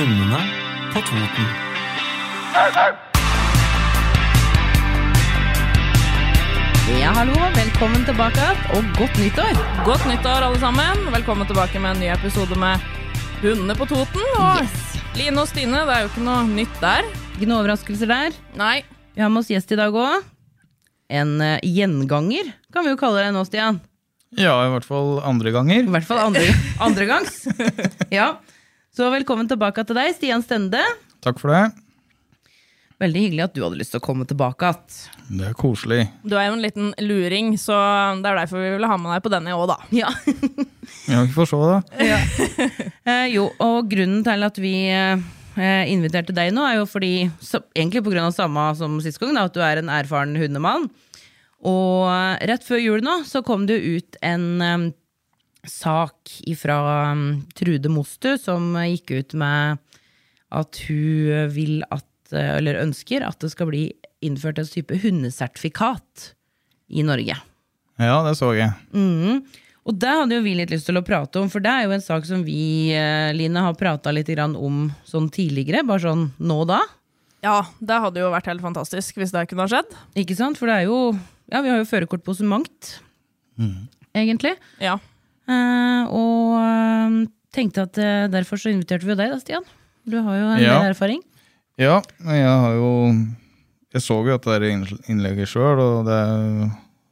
[0.00, 0.38] Hundene
[0.94, 1.48] på Toten.
[6.96, 9.58] Ja, hallo, velkommen tilbake, og godt nyttår!
[9.84, 11.02] Godt nyttår, alle sammen.
[11.12, 12.80] Velkommen tilbake med en ny episode med
[13.42, 14.24] Hundene på Toten.
[14.40, 17.04] Og Line og Stine, det er jo ikke noe nytt der.
[17.34, 18.38] Ikke noen overraskelser der.
[18.56, 18.78] Nei.
[19.12, 20.24] Vi har med oss gjest i dag òg.
[21.12, 23.82] En uh, gjenganger, kan vi jo kalle deg nå, Stian.
[24.32, 25.84] Ja, i hvert fall andre ganger.
[25.84, 26.46] I hvert fall andre,
[26.88, 27.42] andre gangs.
[28.16, 28.38] Ja.
[29.00, 30.80] Så velkommen tilbake til deg, Stian Stende.
[31.24, 31.70] Takk for det.
[33.00, 34.98] Veldig hyggelig at du hadde lyst til å komme tilbake igjen.
[35.38, 36.02] Det er koselig.
[36.20, 37.78] Du er jo en liten luring, så
[38.20, 39.78] det er derfor vi ville ha med deg på denne òg, da.
[40.02, 40.12] Ja.
[41.08, 41.80] Ja, vi får se, da.
[43.08, 45.24] Eh, jo, og grunnen til at vi eh,
[45.88, 49.56] inviterte deg nå, er jo fordi så, Egentlig av samme som sist gang, da, at
[49.56, 50.90] du er en erfaren hundemann.
[51.64, 54.90] Og eh, rett før jul nå så kom det jo ut en eh,
[55.68, 56.80] sak fra
[57.58, 59.80] Trude Mostu som gikk ut med
[60.50, 63.84] at hun vil at, eh, eller ønsker at det skal bli
[64.24, 66.30] innført en type hundesertifikat
[66.90, 67.36] i Norge.
[68.00, 68.72] Ja, det så jeg.
[68.92, 69.44] Mm.
[69.88, 71.94] Og det hadde jo vi litt lyst til å prate om, for det er jo
[71.96, 75.86] en sak som vi, eh, Line, har prata litt om sånn tidligere.
[75.86, 76.80] Bare sånn nå og da.
[77.42, 79.88] Ja, det hadde jo vært helt fantastisk hvis det kunne ha skjedd.
[80.14, 80.58] Ikke sant?
[80.58, 81.18] For det er jo
[81.50, 83.00] Ja, vi har jo førerkort på så mangt,
[84.14, 84.54] egentlig.
[84.78, 85.00] Ja.
[85.50, 87.18] Eh, og eh,
[87.56, 89.66] tenkte at eh, derfor så inviterte vi jo deg, da, Stian.
[90.06, 90.78] Du har jo en Ja.
[90.80, 91.22] del erfaring.
[91.80, 92.90] Ja, jeg har jo
[93.92, 96.18] Jeg så jo at det er innlegget sjøl, og det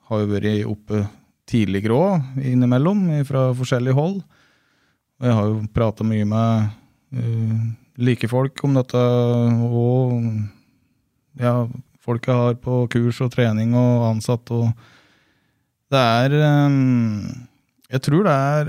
[0.08, 1.00] har jo vært oppe
[1.48, 4.20] tidligere òg, innimellom, fra forskjellige hold.
[5.18, 6.68] Og jeg har jo prata mye med
[7.18, 7.64] uh,
[7.98, 10.22] like folk om dette, og
[11.42, 11.66] ja,
[11.98, 14.70] folk jeg har på kurs og trening og ansatt, og
[15.90, 16.36] det er
[16.68, 17.47] um,
[17.90, 18.68] jeg tror det er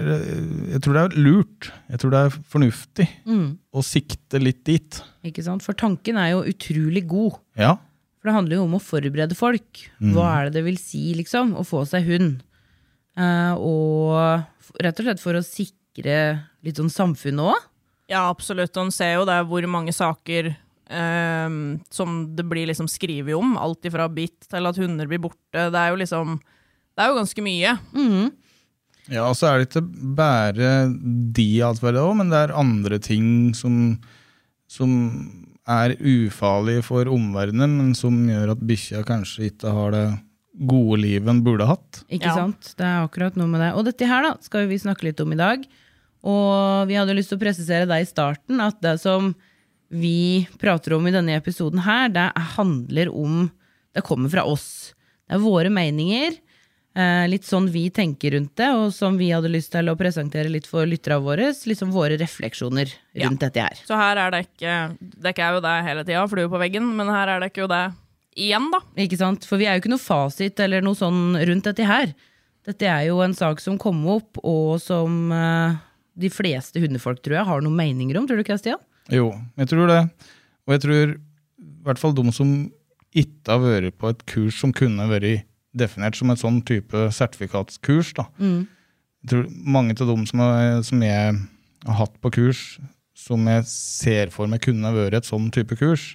[0.72, 1.70] Jeg tror det er lurt.
[1.92, 5.02] Jeg tror det er fornuftig Mm, å sikte litt dit.
[5.26, 5.64] ikke sant?
[5.66, 7.40] For tanken er jo utrolig god.
[7.60, 7.74] Ja.
[8.20, 9.84] For det handler jo om å forberede folk.
[10.00, 12.42] Hva er det det vil si, liksom, å få seg hund?
[13.20, 14.44] Eh, og
[14.84, 16.18] rett og slett for å sikre
[16.64, 17.68] litt sånn samfunnet òg.
[18.10, 18.76] Ja, absolutt.
[18.78, 20.50] Og en ser jo det hvor mange saker
[20.90, 21.50] eh,
[21.92, 23.56] som det blir liksom skrevet om.
[23.60, 25.68] Alt ifra bitt til at hunder blir borte.
[25.72, 27.78] Det er jo liksom Det er jo ganske mye.
[29.10, 29.86] Ja, og så er det ikke
[30.18, 30.72] bare
[31.34, 33.98] de atferdene òg, men det er andre ting som,
[34.70, 34.92] som
[35.70, 40.06] er ufarlige for omverdenen, men som gjør at bikkja kanskje ikke har det
[40.70, 42.02] gode livet en burde hatt.
[42.10, 42.36] Ikke Ja.
[42.36, 42.74] sant?
[42.78, 43.74] Det er akkurat noe med det.
[43.78, 45.64] Og dette her da, skal vi snakke litt om i dag.
[46.28, 49.34] Og vi hadde lyst til å presisere deg i starten at det som
[49.90, 52.28] vi prater om i denne episoden her, det
[52.58, 53.48] handler om
[53.96, 54.94] Det kommer fra oss.
[55.28, 56.36] Det er våre meninger.
[57.00, 60.52] Eh, litt sånn vi tenker rundt det, og som vi hadde lyst til å presentere
[60.52, 61.50] litt for lytterne våre.
[61.70, 62.92] Liksom våre refleksjoner
[63.24, 63.82] rundt dette her.
[63.88, 67.12] Så her er det ikke Det er jo det hele tida, flue på veggen, men
[67.14, 67.84] her er det ikke jo det
[68.40, 68.82] igjen, da.
[69.00, 69.48] Ikke sant?
[69.48, 72.12] For vi er jo ikke noe fasit eller noe sånn rundt dette her.
[72.68, 75.78] Dette er jo en sak som kom opp, og som eh,
[76.20, 78.28] de fleste hundefolk tror jeg har noen meninger om.
[78.28, 78.84] Tror du ikke det, Stian?
[79.14, 80.02] Jo, jeg tror det.
[80.68, 82.52] Og jeg tror i hvert fall de som
[83.16, 85.48] ikke har vært på et kurs som kunne vært
[85.78, 88.26] definert som et sånn type sertifikatskurs, da.
[88.40, 91.36] Jeg tror mange av dem som, er, som jeg
[91.86, 92.80] har hatt på kurs,
[93.20, 96.14] som jeg ser for meg kunne vært et sånn type kurs,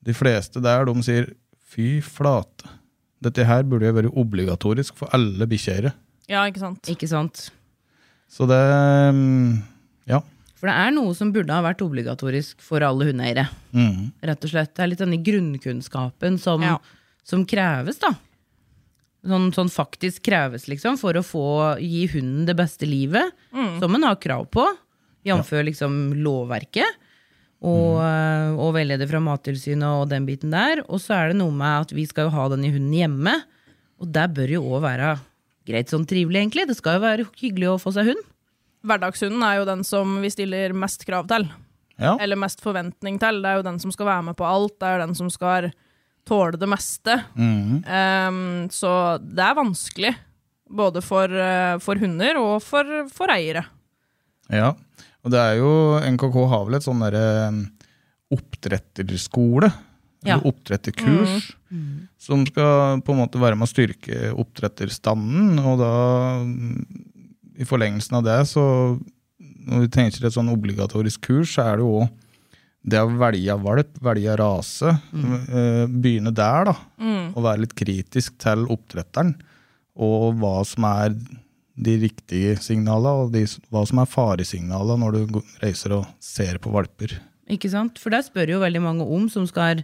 [0.00, 1.32] de fleste der de sier
[1.70, 2.68] fy flate,
[3.20, 5.92] dette her burde jo være obligatorisk for alle bikkjeeiere.
[6.30, 6.88] Ja, ikke sant?
[6.88, 7.50] Ikke sant?
[8.30, 8.60] Så det
[9.12, 9.58] mm,
[10.08, 10.22] Ja.
[10.60, 13.46] For det er noe som burde ha vært obligatorisk for alle hundeeiere.
[13.72, 14.10] Mm.
[14.28, 14.72] Rett og slett.
[14.76, 16.74] Det er litt denne grunnkunnskapen som, Ja.
[17.24, 18.10] som kreves, da.
[19.20, 21.46] Sånn, sånn faktisk kreves, liksom, for å få
[21.82, 23.34] gi hunden det beste livet,
[23.82, 24.64] som en har krav på,
[25.28, 25.50] jf.
[25.68, 26.98] liksom lovverket.
[27.60, 28.54] Og, mm.
[28.56, 30.80] og veileder fra Mattilsynet og den biten der.
[30.88, 33.34] Og så er det noe med at vi skal jo ha denne hunden hjemme.
[34.00, 35.10] Og det bør jo òg være
[35.68, 36.64] greit sånn trivelig, egentlig.
[36.70, 38.22] Det skal jo være hyggelig å få seg hund.
[38.88, 41.44] Hverdagshunden er jo den som vi stiller mest krav til.
[42.00, 42.14] Ja.
[42.16, 43.42] Eller mest forventning til.
[43.44, 44.78] Det er jo den som skal være med på alt.
[44.80, 45.68] Det er jo den som skal
[46.28, 47.16] tåle det meste.
[47.34, 47.82] Mm.
[47.84, 50.14] Um, så det er vanskelig.
[50.70, 53.64] Både for, eh, for hunder og for, for eiere.
[54.54, 54.68] Ja,
[55.24, 57.64] og det er jo NKK har vel et sånn derre um,
[58.36, 59.72] oppdretterskole.
[60.20, 60.36] Ja.
[60.36, 61.50] Eller oppdretterkurs.
[62.20, 65.58] Som skal på en måte være med å styrke oppdretterstanden.
[65.64, 65.92] Og da,
[66.44, 67.04] mm,
[67.58, 68.64] i forlengelsen av det, så
[69.40, 72.10] når vi tenker et sånn obligatorisk kurs, så er det jo òg
[72.82, 74.94] det å velge valp, velge rase.
[75.12, 75.94] mm.
[76.00, 76.74] Begynne der, da.
[77.34, 79.34] Og være litt kritisk til oppdretteren.
[80.00, 81.14] Og hva som er
[81.80, 86.72] de riktige signalene, og de, hva som er faresignalene når du reiser og ser på
[86.74, 87.14] valper.
[87.50, 87.98] Ikke sant?
[88.00, 89.82] For der spør jo veldig mange om som skal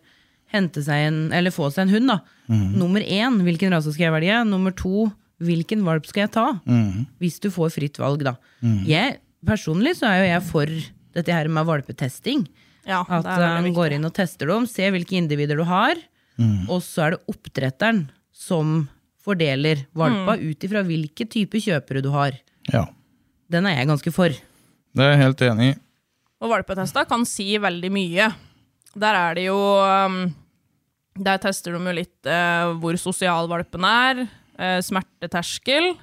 [0.52, 2.10] hente seg en, eller få seg en hund.
[2.12, 2.18] da.
[2.78, 4.42] Nummer én, hvilken rase skal jeg velge?
[4.48, 5.08] Nummer to,
[5.42, 6.46] hvilken valp skal jeg ta?
[7.20, 8.36] Hvis du får fritt valg, da.
[8.88, 10.76] Jeg, personlig så er jo jeg for
[11.16, 12.46] dette her med valpetesting.
[12.86, 15.98] Ja, At han går inn og tester dem, ser hvilke individer du har,
[16.68, 18.04] og så er det oppdretteren
[18.36, 18.88] som
[19.26, 22.36] fordeler valpa ut ifra hvilke type kjøpere du har.
[22.70, 22.84] Ja,
[23.50, 24.28] Den er jeg ganske for.
[24.30, 25.76] det er jeg helt enig i.
[26.44, 28.26] Og valpetesta kan si veldig mye.
[28.94, 30.34] Der er det jo um,
[31.18, 34.26] Der tester de jo litt eh, hvor sosial valpen er,
[34.58, 35.94] eh, smerteterskel,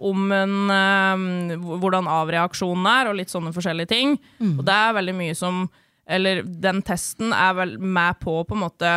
[0.00, 4.14] om en eh, hvordan avreaksjonen er, og litt sånne forskjellige ting.
[4.56, 5.64] Og det er veldig mye som
[6.10, 8.92] Eller den testen er vel med på å på en måte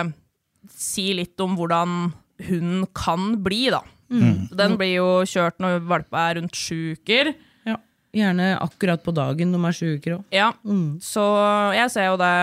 [0.69, 2.13] si litt om hvordan
[2.47, 3.83] hunden kan bli, da.
[4.13, 4.49] Mm.
[4.53, 7.33] Den blir jo kjørt når valpa er rundt sju uker.
[7.67, 7.77] Ja.
[8.13, 10.25] Gjerne akkurat på dagen de er sju uker òg.
[10.33, 10.51] Ja,
[11.03, 11.23] så
[11.73, 12.33] jeg ser jo det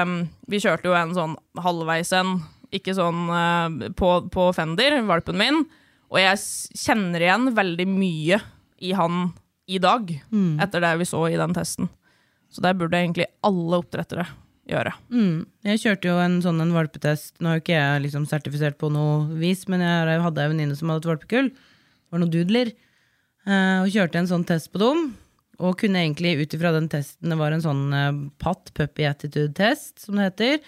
[0.51, 2.41] Vi kjørte jo en sånn halvveis en,
[2.75, 5.65] ikke sånn eh, på, på Fender, valpen min,
[6.11, 6.43] og jeg
[6.79, 8.41] kjenner igjen veldig mye
[8.83, 9.31] i han
[9.71, 10.09] i dag,
[10.65, 11.87] etter det vi så i den testen.
[12.51, 14.25] Så der burde egentlig alle oppdrettere
[14.73, 14.93] gjøre.
[15.13, 15.35] Mm.
[15.67, 17.35] Jeg kjørte jo en sånn en valpetest.
[17.39, 20.79] Nå er jo ikke jeg liksom sertifisert på noe vis, men jeg hadde en venninne
[20.79, 21.51] som hadde et valpekull.
[21.51, 22.73] Det var noen doodler.
[23.47, 25.11] eh, og kjørte en sånn test på dem.
[25.61, 29.99] Og kunne egentlig ut ifra den testen, det var en sånn uh, patt, Puppy Attitude-test,
[30.07, 30.61] som det heter.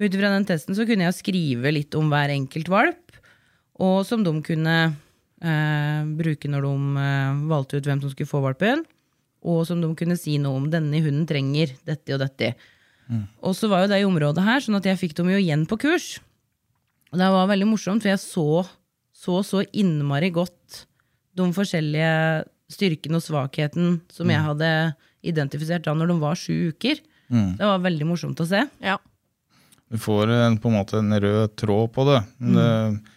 [0.00, 3.18] Ut ifra den testen så kunne jeg skrive litt om hver enkelt valp,
[3.82, 4.76] og som de kunne
[5.42, 8.84] eh, bruke når de eh, valgte ut hvem som skulle få valpen.
[9.42, 12.52] Og som de kunne si noe om denne hunden trenger dette og dette.
[13.42, 15.66] Og så var jo det i området her, sånn at jeg fikk dem jo igjen
[15.68, 16.14] på kurs.
[17.12, 18.46] Og det var veldig morsomt, for jeg så
[19.22, 20.82] så, så innmari godt
[21.38, 22.42] de forskjellige
[22.72, 24.70] styrkene og svakheten som jeg hadde
[25.22, 26.98] identifisert da når de var sju uker.
[27.32, 28.64] Det var veldig morsomt å se.
[28.82, 28.98] Ja.
[29.92, 32.20] Du får en, på en måte en rød tråd på det.
[32.40, 33.12] Men det.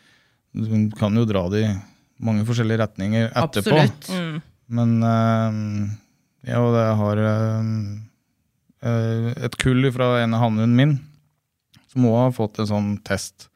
[0.55, 1.71] Du kan jo dra det i
[2.23, 3.75] mange forskjellige retninger etterpå.
[3.75, 4.43] Absolutt.
[4.71, 5.57] Men eh,
[6.47, 7.73] ja, og jeg har eh,
[8.85, 10.95] et kull fra en av hannhunden min
[11.89, 13.47] som òg har fått en sånn test.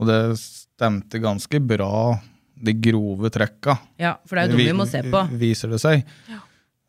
[0.00, 2.16] Og det stemte ganske bra,
[2.56, 3.76] de grove trekka.
[4.00, 5.22] Ja, for det er jo dem vi må se på.
[5.36, 6.04] Viser det seg.
[6.30, 6.42] Ja.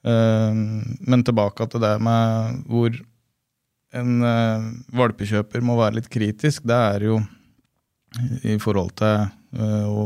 [0.07, 2.94] men tilbake til det med hvor
[3.97, 7.18] en eh, valpekjøper må være litt kritisk, det er jo
[8.47, 9.25] i forhold til
[9.57, 10.06] eh, å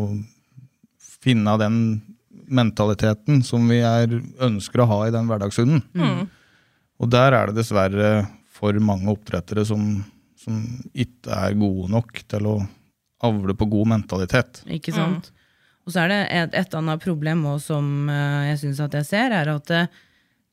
[1.21, 1.77] finne den
[2.51, 5.83] mentaliteten som vi er, ønsker å ha i den hverdagshunden.
[7.01, 8.11] Og der er det dessverre
[8.53, 10.03] for mange oppdrettere som,
[10.37, 10.61] som
[10.93, 12.55] ikke er gode nok til å
[13.25, 14.61] avle på god mentalitet.
[14.69, 15.31] Ikke sant?
[15.85, 19.07] Og så er det et, et annet problem også, som eh, jeg syns at jeg
[19.09, 19.89] ser, er at eh,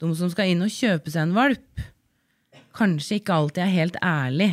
[0.00, 1.84] de som skal inn og kjøpe seg en valp,
[2.78, 4.50] kanskje ikke alltid er helt ærlig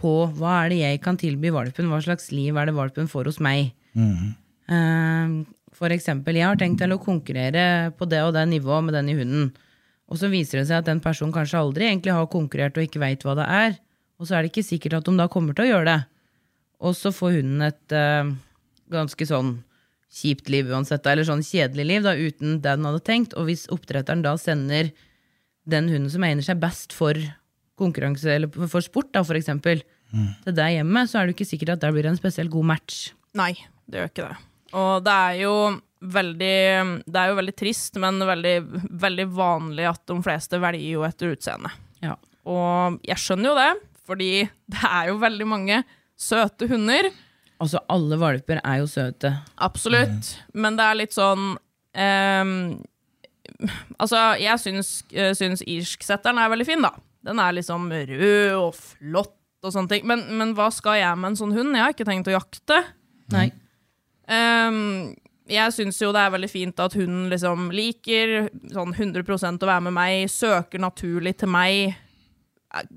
[0.00, 3.30] på hva er det jeg kan tilby valpen, hva slags liv er det valpen får
[3.30, 3.70] hos meg.
[3.94, 5.34] Eh,
[5.78, 9.12] For eksempel, jeg har tenkt til å konkurrere på det og det nivået med den
[9.12, 9.50] i hunden.
[10.10, 13.02] Og så viser det seg at den personen kanskje aldri egentlig har konkurrert og ikke
[13.02, 13.76] veit hva det er.
[14.20, 16.00] Og så er det ikke sikkert at de da kommer til å gjøre det.
[16.80, 18.32] Og så får hunden et uh,
[18.90, 19.58] ganske sånn
[20.10, 23.36] kjipt liv uansett, eller sånn kjedelig liv da, uten det den hadde tenkt.
[23.38, 24.90] Og hvis oppdretteren da sender
[25.70, 27.18] den hunden som egner seg best for
[27.80, 31.76] konkurranse, eller for sport, da, for eksempel, til deg hjemme, så er det ikke sikkert
[31.76, 33.12] at der blir en spesielt god match.
[33.38, 33.52] Nei,
[33.86, 34.38] det gjør ikke det.
[34.80, 35.54] Og det er jo
[36.00, 38.56] veldig Det er jo veldig trist, men veldig,
[39.02, 41.72] veldig vanlig at de fleste velger jo etter utseende.
[42.04, 42.14] Ja.
[42.48, 43.70] Og jeg skjønner jo det,
[44.08, 44.30] fordi
[44.72, 45.82] det er jo veldig mange
[46.20, 47.10] søte hunder.
[47.60, 49.34] Altså, alle valper er jo søte.
[49.60, 50.32] Absolutt.
[50.56, 52.54] Men det er litt sånn um,
[54.00, 56.94] Altså, jeg syns, eh, syns irsksetteren er veldig fin, da.
[57.26, 60.06] Den er liksom rød og flott og sånne ting.
[60.08, 61.74] Men, men hva skal jeg med en sånn hund?
[61.76, 62.78] Jeg har ikke tenkt å jakte.
[63.34, 63.50] Nei.
[64.32, 65.12] Ehm,
[65.50, 69.84] jeg syns jo det er veldig fint at hunden liksom liker sånn 100% å være
[69.88, 71.96] med meg, søker naturlig til meg.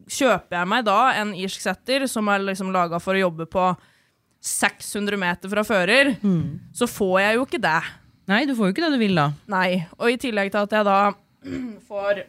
[0.05, 3.71] Kjøper jeg meg da en irsk setter som er liksom laga for å jobbe på
[4.43, 6.13] 600 meter fra fører,
[6.75, 7.79] så får jeg jo ikke det.
[8.27, 9.29] Nei, du får jo ikke det du vil da.
[9.51, 9.83] Nei.
[9.99, 10.97] Og i tillegg til at jeg da
[11.89, 12.23] får,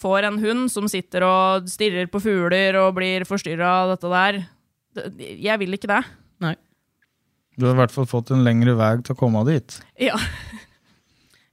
[0.00, 4.40] får en hund som sitter og stirrer på fugler og blir forstyrra av dette der
[5.20, 6.02] Jeg vil ikke det.
[7.58, 9.80] Du har i hvert fall fått en lengre vei til å komme dit.
[9.98, 10.18] Ja.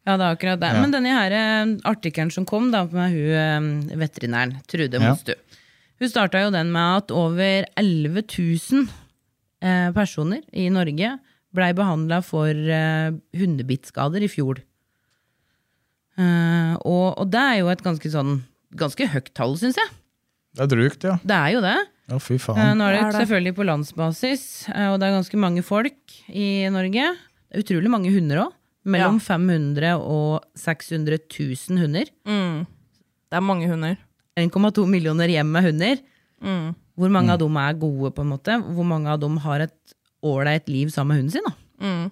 [0.05, 0.69] Ja, det er akkurat det.
[0.69, 0.81] Ja.
[0.83, 5.15] Men denne her eh, artikkelen som kom da med hun eh, veterinæren, Trude Ja.
[5.15, 5.33] Mostu,
[5.97, 8.85] hun starta jo den med at over 11 000
[9.65, 11.15] eh, personer i Norge
[11.55, 14.61] blei behandla for eh, hundebittskader i fjor.
[16.21, 18.37] Eh, og, og det er jo et ganske sånn
[18.77, 19.93] ganske høyt tall, syns jeg.
[20.55, 21.17] Det er drygt, ja.
[21.25, 21.77] Det er jo det.
[22.09, 22.77] Ja, fy Eh, faen.
[22.77, 25.97] Nå er det, selvfølgelig på landsbasis, eh, og det er ganske mange folk
[26.29, 27.17] i Norge.
[27.49, 28.53] Det er utrolig mange hunder òg.
[28.85, 32.05] Mellom 500 og 600 000 hunder.
[32.27, 32.65] Mm.
[33.31, 33.97] Det er mange hunder.
[34.37, 35.97] 1,2 millioner hjem med hunder.
[36.43, 36.75] Mm.
[36.95, 38.59] Hvor mange av dem er gode, på en måte?
[38.61, 41.47] Hvor mange av dem har et ålreit liv sammen med hunden sin?
[41.47, 41.53] da?
[41.81, 42.11] Mm.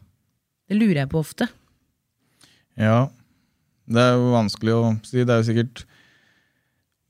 [0.68, 1.48] Det lurer jeg på ofte.
[2.80, 3.10] Ja,
[3.86, 5.22] det er jo vanskelig å si.
[5.22, 5.84] Det er jo sikkert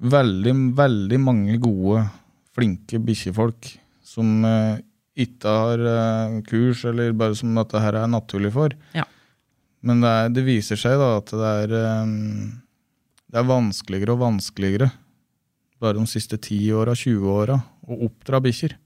[0.03, 2.03] veldig, veldig mange gode,
[2.53, 3.69] flinke bikkjefolk
[4.05, 4.81] som eh,
[5.25, 8.75] ikke har eh, kurs, eller bare som dette her er naturlig for.
[8.97, 9.05] Ja.
[9.83, 12.13] Men det, er, det viser seg da at det er, eh,
[13.33, 14.91] det er vanskeligere og vanskeligere
[15.83, 18.77] bare de siste 10 åra, 20 åra, å oppdra bikkjer.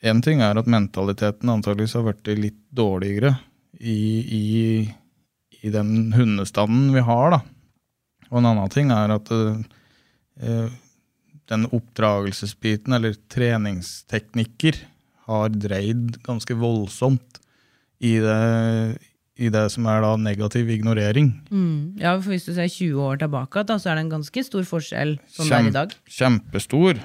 [0.00, 3.34] En ting er at mentaliteten antageligvis har blitt litt dårligere
[3.76, 4.44] i, i,
[5.60, 7.42] i den hundestanden vi har, da.
[8.30, 10.70] Og en annen ting er at eh,
[11.50, 14.78] den oppdragelsesbiten, eller treningsteknikker,
[15.30, 17.38] har dreid ganske voldsomt
[18.02, 18.96] i det,
[19.40, 21.30] i det som er da negativ ignorering.
[22.00, 24.66] Ja, for Hvis du ser 20 år tilbake, da, så er det en ganske stor
[24.68, 25.94] forskjell sånn det er i dag.
[26.18, 27.02] Kjempestor.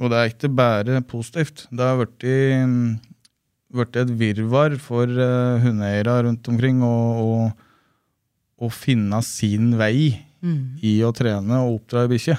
[0.00, 1.66] Og det er ikke bare positivt.
[1.70, 7.50] Det har blitt et virvar for uh, hundeeiere rundt omkring å,
[8.74, 10.12] finne sin vei
[10.84, 12.36] i å trene og oppdra ei bikkje.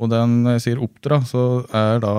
[0.00, 1.44] Og den når jeg sier oppdra, så
[1.76, 2.14] er da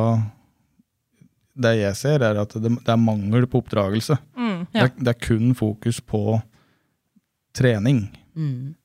[1.62, 4.16] Det jeg ser, er at det, det er mangel på oppdragelse.
[4.38, 4.68] Mm.
[4.72, 6.40] Det, er, det er kun fokus på
[7.58, 8.06] trening.
[8.38, 8.76] Mm.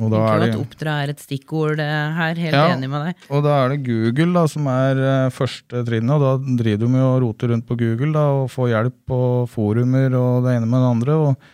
[0.00, 2.34] Og da er det at oppdra er et stikkord eh, her.
[2.40, 2.64] Helt Ja.
[2.74, 3.26] enig med deg.
[3.30, 6.98] Og da er det Google da, som er eh, første trinnet, og da driver de
[6.98, 9.20] jo og roter rundt på Google da, og får hjelp på
[9.52, 11.48] forumer og det ene med det andre, og,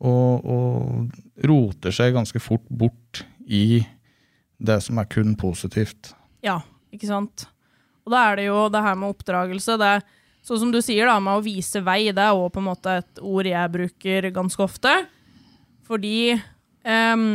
[0.00, 3.82] og, og roter seg ganske fort bort i
[4.64, 6.14] det som er kun positivt.
[6.44, 6.58] Ja,
[6.92, 7.46] ikke sant.
[8.04, 9.78] Og da er det jo det her med oppdragelse.
[9.80, 10.04] Det er,
[10.44, 12.98] sånn som du sier, da, med å vise vei, det er òg på en måte
[13.00, 14.92] et ord jeg bruker ganske ofte.
[15.88, 17.28] Fordi um,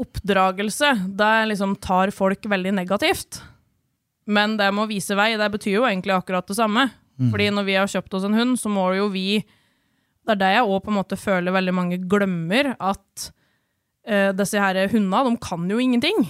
[0.00, 3.42] oppdragelse, det liksom tar folk veldig negativt.
[4.24, 6.88] Men det med å vise vei, det betyr jo egentlig akkurat det samme.
[7.30, 9.44] Fordi når vi har kjøpt oss en hund, så må jo vi
[10.24, 13.26] Det er det jeg òg på en måte føler veldig mange glemmer, at
[14.08, 16.24] uh, disse her hundene, de kan jo ingenting.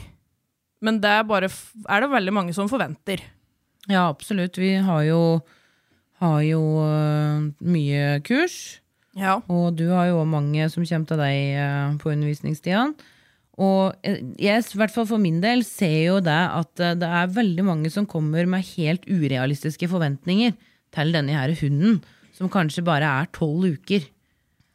[0.85, 3.23] Men det er, bare, er det veldig mange som forventer.
[3.89, 4.59] Ja, absolutt.
[4.61, 5.21] Vi har jo,
[6.21, 8.59] har jo øh, mye kurs.
[9.17, 9.39] Ja.
[9.49, 12.87] Og du har jo også mange som kommer til deg øh, på undervisningstida.
[13.55, 17.11] Og eh, jeg, i hvert fall for min del, ser jo det at eh, det
[17.21, 20.57] er veldig mange som kommer med helt urealistiske forventninger
[20.95, 22.01] til denne her hunden,
[22.35, 24.07] som kanskje bare er tolv uker.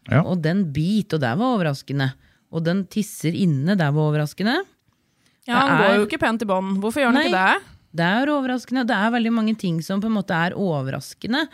[0.09, 0.23] Ja.
[0.23, 2.13] Og den bit, og det var overraskende.
[2.55, 4.61] Og den tisser inne, det var overraskende.
[5.49, 6.77] Ja, han går jo ikke pent i bånd.
[6.83, 7.75] Hvorfor gjør han ikke det?
[7.99, 8.85] Det er overraskende.
[8.85, 11.47] Det er veldig mange ting som på en måte er overraskende.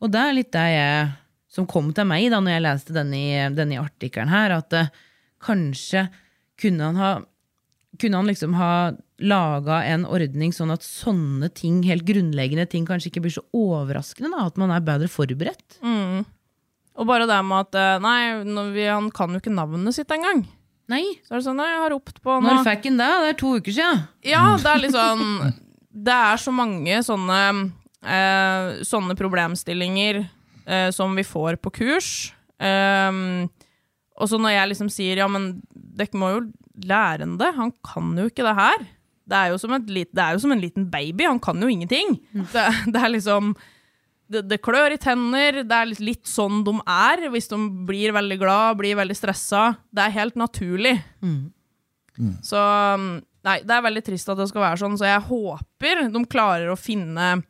[0.00, 1.12] Og det er litt det jeg,
[1.52, 4.90] som kom til meg da når jeg leste denne, denne artikkelen her, at uh,
[5.44, 6.06] kanskje
[6.60, 7.12] kunne han ha
[8.00, 8.70] kunne han liksom ha
[9.22, 14.32] laga en ordning sånn at sånne ting, helt grunnleggende ting, kanskje ikke blir så overraskende?
[14.34, 15.78] da, At man er bedre forberedt?
[16.94, 18.18] Og bare det med at eh, Nei,
[18.74, 20.44] vi, han kan jo ikke navnet sitt engang.
[20.92, 21.04] Nei.
[21.24, 22.44] Så er det sånn, nei, jeg har ropt på nå.
[22.44, 23.10] Når fikk han det?
[23.24, 24.02] Det er to uker siden.
[24.26, 25.54] Ja, det er litt sånn
[25.94, 27.40] Det er så mange sånne
[28.04, 32.10] eh, Sånne problemstillinger eh, som vi får på kurs.
[32.58, 33.46] Um,
[34.14, 36.44] og så når jeg liksom sier ja, men dere må jo
[36.84, 37.50] lære han det.
[37.56, 38.84] Han kan jo ikke det her.
[39.24, 41.24] Det er jo som, et det er jo som en liten baby.
[41.26, 42.18] Han kan jo ingenting.
[42.52, 43.54] Det, det er liksom
[44.30, 45.62] det, det klør i tenner.
[45.64, 49.66] Det er litt, litt sånn de er hvis de blir veldig glad, blir veldig stressa.
[49.94, 50.96] Det er helt naturlig.
[52.46, 56.06] Så um, Nei, det er veldig trist at det skal være sånn, så jeg håper
[56.08, 57.42] de klarer å finne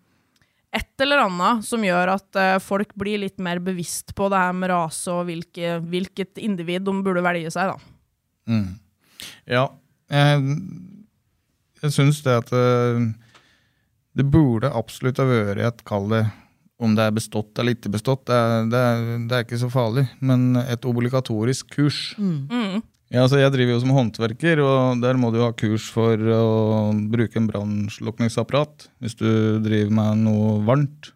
[0.74, 4.56] et eller annet som gjør at uh, folk blir litt mer bevisst på det her
[4.58, 7.92] med rase og hvilke, hvilket individ de burde velge seg, da.
[9.46, 9.68] Ja,
[10.10, 10.56] jeg,
[11.84, 13.06] jeg syns det at eh,
[14.18, 16.24] det burde absolutt ha vært et kall det
[16.82, 19.68] om det er bestått eller ikke bestått, det er, det, er, det er ikke så
[19.70, 22.14] farlig, men et obligatorisk kurs
[23.14, 26.90] Ja, altså Jeg driver jo som håndverker, og der må du ha kurs for å
[27.12, 31.12] bruke en brannslukningsapparat hvis du driver med noe varmt.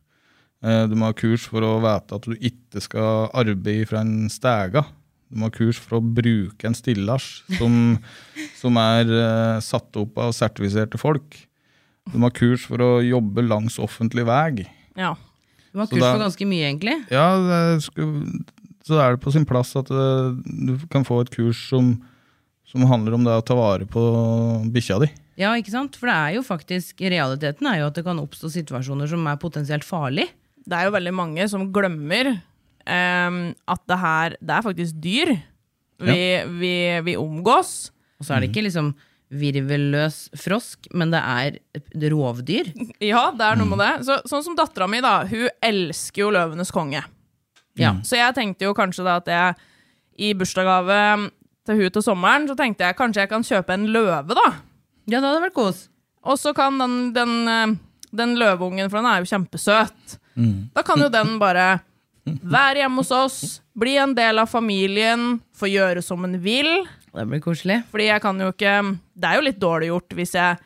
[0.62, 4.29] Eh, Du må ha kurs for å vite at du ikke skal arbeide fra en
[4.31, 4.85] stega.
[5.29, 7.99] Du må ha kurs for å bruke en stillasj som,
[8.61, 11.35] som er eh, satt opp av sertifiserte folk.
[12.12, 14.69] Du må ha kurs for å jobbe langs offentlig vei.
[14.95, 15.17] Ja.
[15.78, 16.97] Du har kurs da- for ganske mye, egentlig.
[17.14, 18.42] Ja, det skulle,
[18.88, 20.35] så er det på sin plass at eh,
[20.66, 21.94] du kan få et kurs som,
[22.68, 24.02] som handler om det å ta vare på
[24.75, 25.11] bikkja di.
[25.38, 25.94] Ja, ikke sant?
[25.94, 29.37] For det er jo faktisk, realiteten er jo at det kan oppstå situasjoner som er
[29.38, 30.32] potensielt farlige.
[30.68, 32.32] Det er jo veldig mange som glemmer
[32.88, 33.38] um,
[33.70, 35.30] at det her Det er faktisk dyr
[36.02, 36.18] vi,
[36.58, 36.73] vi,
[37.06, 37.90] vi omgås.
[38.18, 38.90] Og så er det ikke liksom
[39.28, 42.70] virvelløs frosk, men det er et rovdyr.
[43.04, 43.92] Ja, det er noe med det.
[44.08, 45.20] Så, sånn som dattera mi, da.
[45.28, 47.02] Hun elsker jo Løvenes konge.
[47.78, 47.92] Ja.
[48.06, 49.58] Så jeg tenkte jo kanskje da at jeg
[50.18, 51.28] i bursdagsgave
[51.68, 54.49] til hun til sommeren, så tenkte jeg kanskje jeg kan kjøpe en løve, da.
[55.08, 55.85] Ja, det hadde vært kos.
[56.26, 57.76] Og så kan den, den, eh,
[58.16, 60.18] den løveungen, for den er jo kjempesøt,
[60.75, 61.80] da kan jo den bare
[62.26, 63.38] være hjemme hos oss,
[63.78, 66.68] bli en del av familien, få gjøre som den vil.
[67.18, 67.80] Det blir koselig.
[67.90, 68.72] Fordi jeg kan jo ikke
[69.18, 70.58] Det er jo litt dårlig gjort hvis jeg,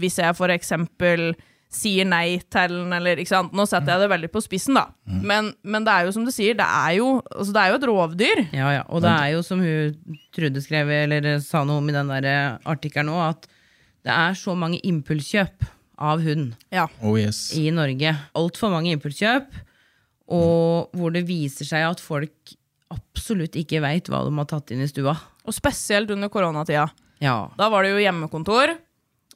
[0.00, 1.30] hvis jeg for eksempel
[1.70, 3.52] sier nei til den, eller ikke sant.
[3.54, 4.88] Nå setter jeg det veldig på spissen, da.
[5.06, 7.76] Men, men det er jo som du sier, det er jo, altså det er jo
[7.78, 8.40] et rovdyr.
[8.58, 8.80] Ja, ja.
[8.90, 12.26] Og det er jo som hun Trude skrev, eller sa noe om i den der
[12.26, 13.46] eh, artikkelen òg, at
[14.08, 15.68] det er så mange impulskjøp
[16.00, 16.88] av hund Ja.
[17.04, 17.52] Oh yes.
[17.54, 18.16] i Norge.
[18.40, 19.52] Altfor mange impulskjøp.
[20.30, 22.54] Og hvor det viser seg at folk
[22.90, 25.14] absolutt ikke veit hva de har tatt inn i stua.
[25.50, 26.86] Og spesielt under koronatida.
[27.20, 27.50] Ja.
[27.58, 28.76] Da var det jo hjemmekontor.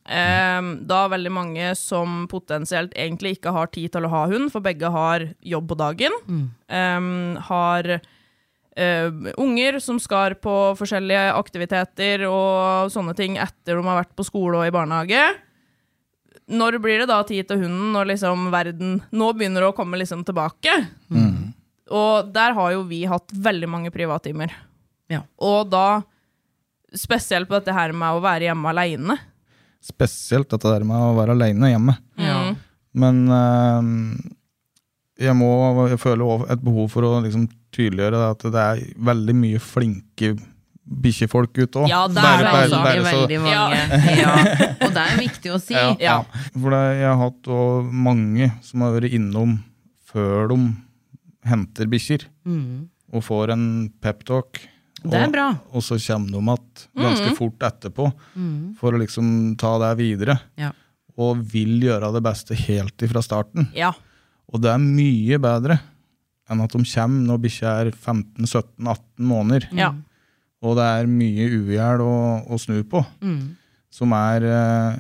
[0.04, 4.64] Um, da veldig mange som potensielt egentlig ikke har tid til å ha hund, for
[4.64, 6.18] begge har jobb på dagen.
[6.68, 14.02] Ehm, har uh, unger som skal på forskjellige aktiviteter og sånne ting etter de har
[14.02, 15.24] vært på skole og i barnehage.
[16.52, 20.26] Når blir det da tid til hunden når liksom verden nå begynner å komme liksom
[20.28, 20.74] tilbake?
[21.96, 24.52] Og der har jo vi hatt veldig mange privattimer.
[25.12, 25.22] Ja.
[25.44, 26.02] Og da
[26.94, 29.18] spesielt på dette her med å være hjemme aleine.
[29.84, 31.96] Spesielt dette der med å være aleine hjemme.
[32.20, 32.38] Ja.
[32.94, 33.90] Men eh,
[35.26, 35.50] jeg må
[35.90, 39.60] jeg føler også et behov for å liksom tydeliggjøre det at det er veldig mye
[39.62, 40.34] flinke
[40.84, 41.88] bikkjefolk ute òg.
[41.88, 42.80] Ja, det er det altså.
[42.84, 44.00] veldig mange.
[44.20, 44.34] Ja.
[44.84, 45.74] Og det er viktig å si.
[45.76, 46.16] Ja, Ja.
[46.52, 49.56] For det, jeg har hatt også mange som har vært innom
[50.14, 50.58] før de
[51.48, 52.28] henter bikkjer,
[53.14, 53.64] og får en
[54.04, 54.60] peptalk.
[55.04, 55.10] Mm.
[55.12, 55.46] Det er bra.
[55.68, 58.06] Og, Og så kommer de igjen ganske fort etterpå
[58.80, 59.26] for å liksom
[59.60, 60.38] ta det videre.
[60.56, 60.70] Ja.
[61.20, 63.68] Og vil gjøre det beste helt ifra starten.
[63.76, 63.92] Ja.
[64.52, 65.78] Og det er mye bedre
[66.50, 69.68] enn at de kommer når bikkja er 15-17-18 måneder.
[69.76, 69.92] Ja.
[70.64, 72.14] Og det er mye ugjeld å,
[72.48, 73.04] å snu på,
[73.92, 74.98] som er eh,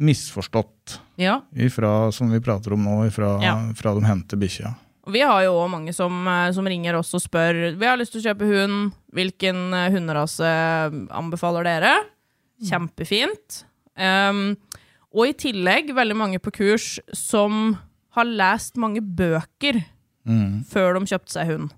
[0.00, 1.40] misforstått Ja.
[1.54, 3.34] ifra, som vi prater om nå, ifra,
[3.76, 4.74] fra de henter bikkja.
[5.08, 8.12] Vi har jo òg mange som, eh, som ringer oss og spør Vi har lyst
[8.12, 8.92] til å kjøpe hund.
[9.16, 10.50] Hvilken eh, hunderase
[11.08, 11.94] anbefaler dere?
[12.60, 13.64] Kjempefint.
[13.96, 14.56] Um,
[15.10, 17.78] og i tillegg veldig mange på kurs som
[18.14, 19.80] har lest mange bøker
[20.70, 21.72] før de kjøpte seg hund.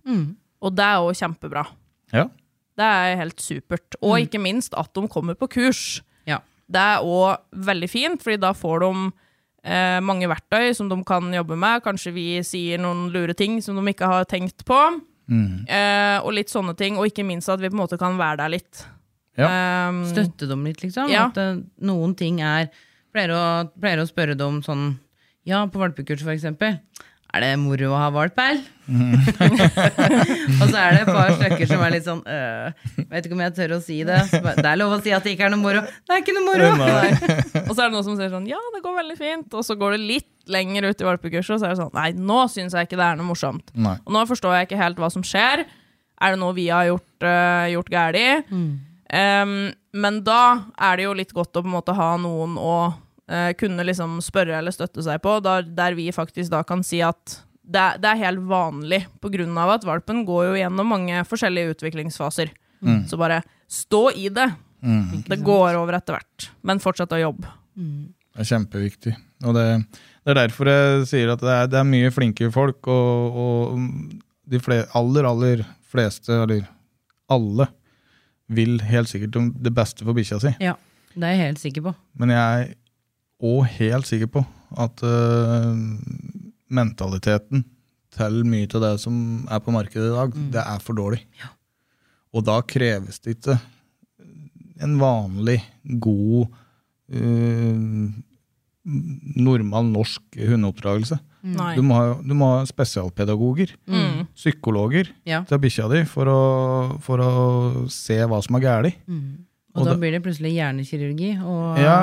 [0.60, 1.62] Og det er òg kjempebra.
[2.12, 2.26] Ja.
[2.76, 3.96] Det er helt supert.
[4.02, 6.02] Og ikke minst at de kommer på kurs.
[6.28, 6.40] Ja.
[6.70, 8.92] Det er òg veldig fint, fordi da får de
[9.64, 11.82] eh, mange verktøy som de kan jobbe med.
[11.84, 14.80] Kanskje vi sier noen lure ting som de ikke har tenkt på.
[15.32, 16.98] Eh, og litt sånne ting.
[16.98, 18.84] Og ikke minst at vi på en måte kan være der litt.
[19.38, 19.88] Ja.
[19.88, 21.08] Um, Støtte dem litt, liksom.
[21.12, 21.30] Ja.
[21.30, 22.68] At eh, noen ting er
[23.12, 23.44] pleier å,
[23.80, 24.92] pleier å spørre dem sånn
[25.48, 26.76] Ja, på valpekurs, for eksempel.
[27.32, 28.58] Er det moro å ha valp her?
[28.92, 33.42] og så er det et par stykker som er litt sånn øh, Vet ikke om
[33.44, 34.18] jeg tør å si det.
[34.34, 35.80] Det er lov å si at det ikke er noe moro.
[35.80, 36.68] Det er ikke noe moro!
[37.68, 39.56] og så er det noen som sier sånn Ja, det går veldig fint.
[39.56, 42.08] Og så går det litt lenger ut i valpekurset, og så er det sånn Nei,
[42.18, 43.72] nå syns jeg ikke det er noe morsomt.
[43.72, 43.94] Nei.
[44.04, 45.64] Og nå forstår jeg ikke helt hva som skjer.
[46.22, 48.50] Er det noe vi har gjort, uh, gjort galt?
[48.52, 49.56] Um,
[49.92, 50.42] men da
[50.80, 52.76] er det jo litt godt å på en måte ha noen å
[53.58, 57.38] kunne liksom spørre eller støtte seg på, der, der vi faktisk da kan si at
[57.62, 59.04] det, er- det er helt vanlig,
[59.62, 62.50] av at valpen går jo gjennom mange forskjellige utviklingsfaser.
[63.06, 63.40] Så bare
[63.70, 64.48] stå i det.
[65.28, 67.46] Det går over etter hvert, men fortsett å jobbe.
[67.78, 69.12] Det er kjempeviktig.
[69.46, 69.66] Og det,
[70.26, 74.18] det er derfor jeg sier at det er, det er mye flinke folk, og, og
[74.50, 76.66] de fler, aller, aller fleste, eller
[77.30, 77.68] alle,
[78.52, 80.50] vil helt sikkert det beste for bikkja si.
[80.60, 80.74] Ja,
[81.14, 81.94] det er jeg helt sikker på.
[82.20, 82.74] Men jeg
[83.42, 84.44] òg helt sikker på
[84.80, 85.74] at uh,
[86.72, 87.64] mentaliteten
[88.12, 89.14] til mye av det som
[89.50, 91.22] er på markedet i dag, det er for dårlig.
[92.32, 93.58] Og da kreves det ikke
[94.82, 95.58] en vanlig,
[96.02, 96.48] god,
[97.12, 98.08] uh,
[98.84, 101.18] normal norsk hundeoppdragelse.
[101.42, 101.72] Nei.
[101.76, 104.26] Du må, ha, du må ha spesialpedagoger, Mm.
[104.38, 105.42] psykologer, Ja.
[105.44, 108.94] til bikkja di for å, for å se hva som er galt.
[109.72, 111.30] Og, Og da blir det plutselig hjernekirurgi.
[111.40, 111.96] Og, Ja,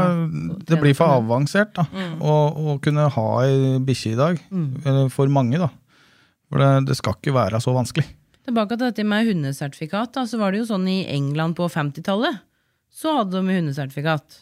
[0.65, 1.85] det blir for avansert da,
[2.17, 2.37] å,
[2.73, 4.39] å kunne ha ei bikkje i dag.
[4.49, 5.69] Eller for mange, da.
[6.49, 8.07] For det, det skal ikke være så vanskelig.
[8.49, 10.15] Tilbake til dette med hundesertifikat.
[10.17, 12.39] Da, så var det jo sånn i England på 50-tallet.
[12.89, 14.39] Så hadde de hundesertifikat.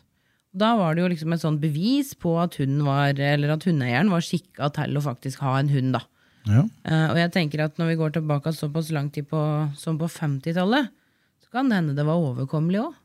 [0.58, 4.14] Da var det jo liksom et sånt bevis på at hunden var, eller at hundeeieren
[4.14, 5.98] var skikka til å faktisk ha en hund.
[5.98, 6.06] da.
[6.48, 6.64] Ja.
[6.88, 9.42] Uh, og jeg tenker at når vi går tilbake såpass lang tid på,
[9.76, 10.88] som på 50-tallet,
[11.44, 12.96] så kan det hende det var overkommelig òg.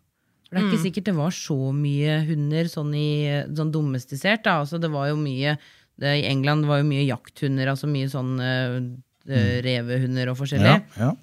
[0.53, 3.11] For det er ikke sikkert det var så mye hunder sånn, i,
[3.57, 4.45] sånn domestisert.
[4.53, 5.55] Altså, det var jo mye,
[5.97, 8.75] det, I England var jo mye jakthunder, altså mye sånn eh,
[9.33, 10.75] eh, revehunder og forskjellig.
[10.75, 11.15] Ja, ja.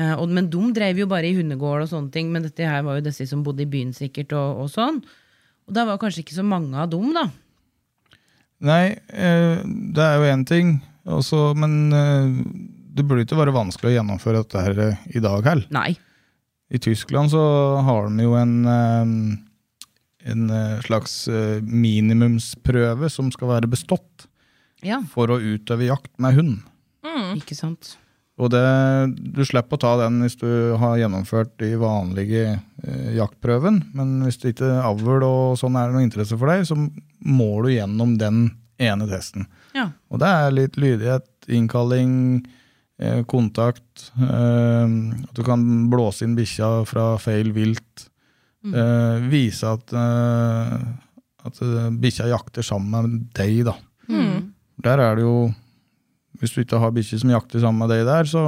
[0.00, 2.80] Uh, og, men de drev jo bare i hundegård og sånne ting, men dette her
[2.86, 5.02] var jo disse som bodde i byen sikkert, og, og sånn.
[5.68, 7.26] Og da var kanskje ikke så mange av dem, da.
[8.64, 11.90] Nei, uh, det er jo én ting, også, men
[12.96, 15.68] det burde ikke være vanskelig å gjennomføre dette her i dag heller.
[16.70, 17.42] I Tyskland så
[17.82, 18.56] har de jo en,
[20.22, 24.28] en eh, slags eh, minimumsprøve som skal være bestått
[24.86, 26.60] Ja, for å utøve jakt med hund.
[27.36, 27.96] ikke sant.
[28.40, 28.62] Og det,
[29.36, 30.48] du slipper å ta den hvis du
[30.80, 36.06] har gjennomført de vanlige eh, jaktprøven, men hvis det ikke avl og sånn er noe
[36.06, 38.46] interesse for deg, så må du gjennom den
[38.80, 39.44] ene testen.
[39.76, 39.90] Ja.
[40.08, 42.56] Og det er litt lydighet, innkalling, eh,
[43.28, 48.08] kontakt, eh, at du kan blåse inn bikkja fra feil vilt,
[48.66, 50.76] eh, vise at, eh,
[51.48, 53.76] at eh, bikkja jakter sammen med deg, da.
[54.80, 55.50] Der er det jo
[56.40, 58.40] hvis du ikke har bikkje som jakter sammen med deg der, så,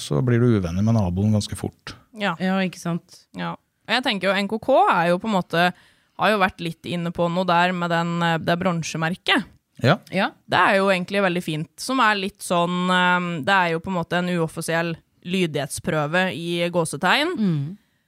[0.00, 1.94] så blir du uvenner med naboen ganske fort.
[2.18, 2.32] Ja.
[2.42, 3.26] Ja, ikke sant.
[3.36, 3.52] Ja.
[3.86, 5.68] Og jeg tenker jo NKK er jo på en måte
[6.16, 9.44] har jo vært litt inne på noe der med den, eh, det bronsemerket.
[9.82, 10.30] Ja, Ja.
[10.48, 11.68] Det er jo egentlig veldig fint.
[11.80, 14.94] Som er litt sånn eh, Det er jo på en måte en uoffisiell
[15.26, 17.32] lydighetsprøve i gåsetegn.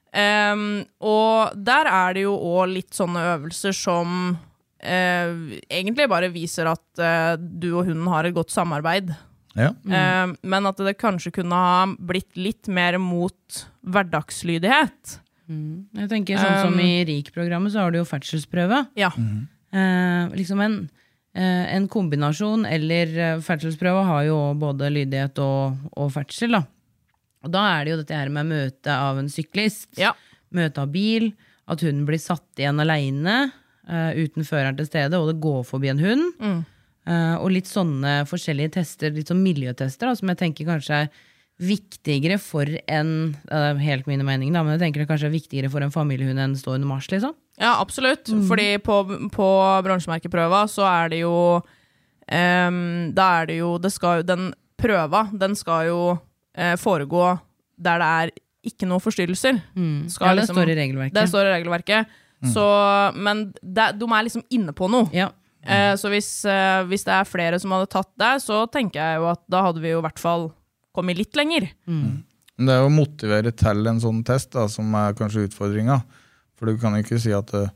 [0.08, 5.32] Um, og der er det jo òg litt sånne øvelser som uh,
[5.68, 9.10] egentlig bare viser at uh, du og hunden har et godt samarbeid.
[9.58, 9.72] ja.
[9.84, 15.18] Eh, men at det kanskje kunne ha blitt litt mer mot hverdagslydighet.
[15.48, 18.84] Jeg tenker sånn som Um, I RIK-programmet så har du jo ferdselsprøve.
[19.00, 19.10] Ja.
[19.72, 20.76] Eh, liksom en,
[21.76, 26.56] en kombinasjon, eller eh, ferdselsprøve har jo både lydighet og, og ferdsel.
[26.58, 26.62] Da.
[27.46, 30.14] Og da er det jo dette her med møte av en syklist, Ja.
[30.54, 31.30] møte av bil,
[31.68, 33.52] at hunden blir satt igjen aleine
[33.88, 36.24] uten føreren til stede, og det går forbi en hund.
[37.08, 41.08] Eh, og litt sånne forskjellige tester, litt sånn miljøtester, da, som jeg tenker kanskje er
[41.58, 43.12] viktigere for en
[43.50, 46.38] er helt mine meninger, da, men jeg tenker det kanskje er viktigere for en familiehund
[46.42, 47.32] enn stå under mars, liksom.
[47.58, 48.30] Ja, absolutt.
[48.48, 49.00] Fordi på,
[49.34, 49.48] på
[49.86, 52.78] bronsemerkeprøva så er det jo um,
[53.16, 57.32] Da er det jo, det skal, Den prøva, den skal jo uh, foregå
[57.78, 58.30] der det er
[58.68, 59.60] ikke noe forstyrrelser.
[60.10, 61.14] Skal Ja, det liksom- står i regelverket.
[61.14, 62.16] Det står i regelverket.
[62.52, 62.64] Så,
[63.18, 65.08] men det, de er liksom inne på noe.
[65.14, 65.30] Ja.
[65.66, 69.18] Uh, så hvis, uh, hvis det er flere som hadde tatt det, så tenker jeg
[69.20, 70.48] jo at da hadde vi jo i hvert fall
[70.94, 71.68] kommet litt lenger.
[71.86, 72.24] Mm.
[72.58, 76.00] det er jo å motivere til en sånn test da, som er kanskje utfordringa.
[76.58, 77.68] For du kan ikke si at eh,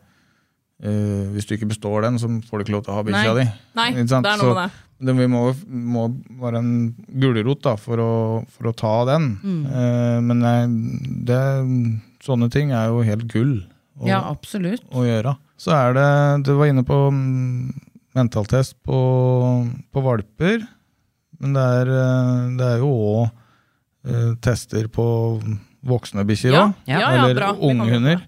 [1.33, 3.45] hvis du ikke består den, så får du ikke lov til å ha bikkja di.
[3.79, 4.81] Nei, det er noe med det.
[5.07, 6.09] det vi må, må
[6.42, 6.73] være en
[7.23, 8.03] gulrot for,
[8.51, 9.29] for å ta den.
[9.71, 10.57] Eh, men nei,
[11.31, 11.38] det,
[12.27, 13.61] sånne ting er jo helt gull
[14.01, 15.37] å, ja, å gjøre.
[15.62, 16.07] Så er det
[16.49, 17.71] Du var inne på mm,
[18.18, 18.99] mentaltest på,
[19.95, 20.64] på valper.
[21.42, 21.92] Men det er,
[22.59, 23.38] det er jo òg
[24.42, 25.05] tester på
[25.87, 26.75] voksne bikkjer òg.
[26.90, 27.61] ja, ja, eller unghunder.
[27.62, 28.23] Det unge hunder.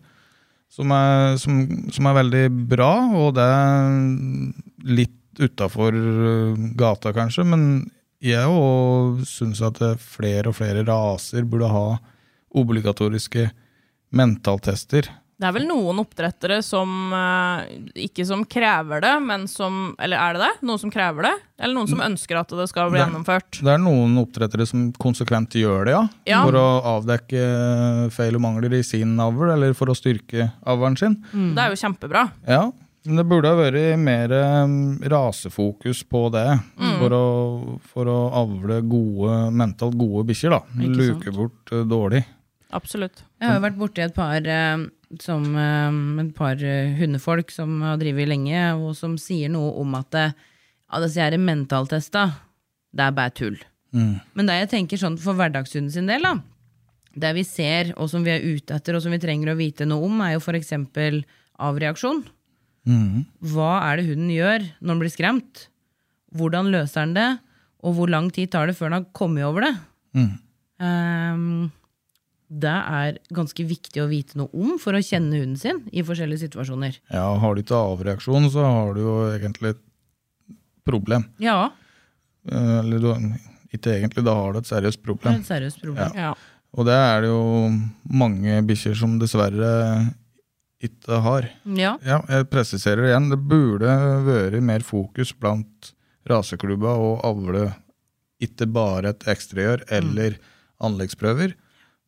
[0.75, 1.61] Som er, som,
[1.95, 3.93] som er veldig bra, og det er
[4.99, 5.95] litt utafor
[6.79, 7.45] gata, kanskje.
[7.47, 7.67] Men
[8.25, 11.87] jeg òg syns at er flere og flere raser burde ha
[12.55, 13.49] obligatoriske
[14.15, 15.11] mentaltester.
[15.45, 17.65] Det er vel noen oppdrettere som eh,
[18.07, 20.53] ikke som krever det, men som Eller er det det?
[20.65, 21.33] Noen som krever det?
[21.61, 23.59] Eller noen som ønsker at det skal bli Det- gjennomført?
[23.61, 26.01] Det er noen oppdrettere som konsekvent gjør det, ja.
[26.33, 26.39] Ja.
[26.47, 27.43] For å avdekke
[28.17, 31.19] feil og mangler i sin avl, eller for å styrke avlen sin.
[31.35, 32.25] Det er jo kjempebra.
[32.49, 32.63] Ja,
[33.05, 34.33] men det burde ha vært mer
[34.65, 36.47] um, rasefokus på det.
[36.81, 40.63] For, å, for å avle gode, mentalt gode bikkjer, da.
[40.81, 41.29] Ikke sant.
[41.29, 42.25] Luke bort dårlig.
[42.75, 43.21] Absolutt.
[43.39, 44.87] Jeg har jo vært borti et par, eh,
[45.21, 49.95] som, eh, et par eh, hundefolk som har drevet lenge, og som sier noe om
[49.99, 50.27] at det,
[50.91, 52.27] ja, disse her mentaltesta,
[52.95, 53.59] det er bare tull.
[53.95, 54.21] Mm.
[54.35, 56.37] Men det jeg tenker sånn for hverdagshunden sin del, da,
[57.15, 59.87] Det vi ser, og som vi er ute etter, og som vi trenger å vite
[59.87, 60.73] noe om, er jo f.eks.
[61.63, 62.25] avreaksjon.
[63.39, 65.69] Hva er det hunden gjør når den blir skremt?
[66.35, 67.29] Hvordan løser den det?
[67.87, 69.73] Og hvor lang tid tar det før den har kommet over det?
[70.83, 71.71] Ehm,
[72.49, 76.45] det er ganske viktig å vite noe om for å kjenne hunden sin i forskjellige
[76.49, 76.99] situasjoner.
[77.11, 79.83] Ja, Har du ikke avreaksjon, så har du jo egentlig et
[80.87, 81.29] problem.
[81.43, 81.71] Ja,
[82.45, 83.07] Eh, Eller du,
[83.73, 85.39] ikke egentlig, da har du et seriøst er problem.
[85.41, 86.11] et seriøst problem.
[86.15, 86.35] Ja.
[86.77, 87.71] Og det er det jo
[88.13, 89.71] mange bikkjer som dessverre
[90.85, 91.47] ikke har.
[91.65, 91.95] Ja.
[92.05, 93.89] Ja, jeg presiserer igjen, det burde
[94.27, 95.95] vært mer fokus blant
[96.29, 97.71] raseklubba å avle
[98.45, 100.37] ikke bare et eksteriør eller
[100.85, 101.55] anleggsprøver,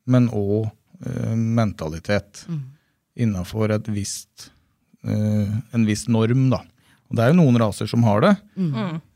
[0.07, 0.69] men òg
[1.05, 2.47] eh, mentalitet
[3.17, 4.51] innafor et visst,
[5.05, 6.63] eh, en viss norm, da.
[7.07, 8.35] Og det er jo noen raser som har det,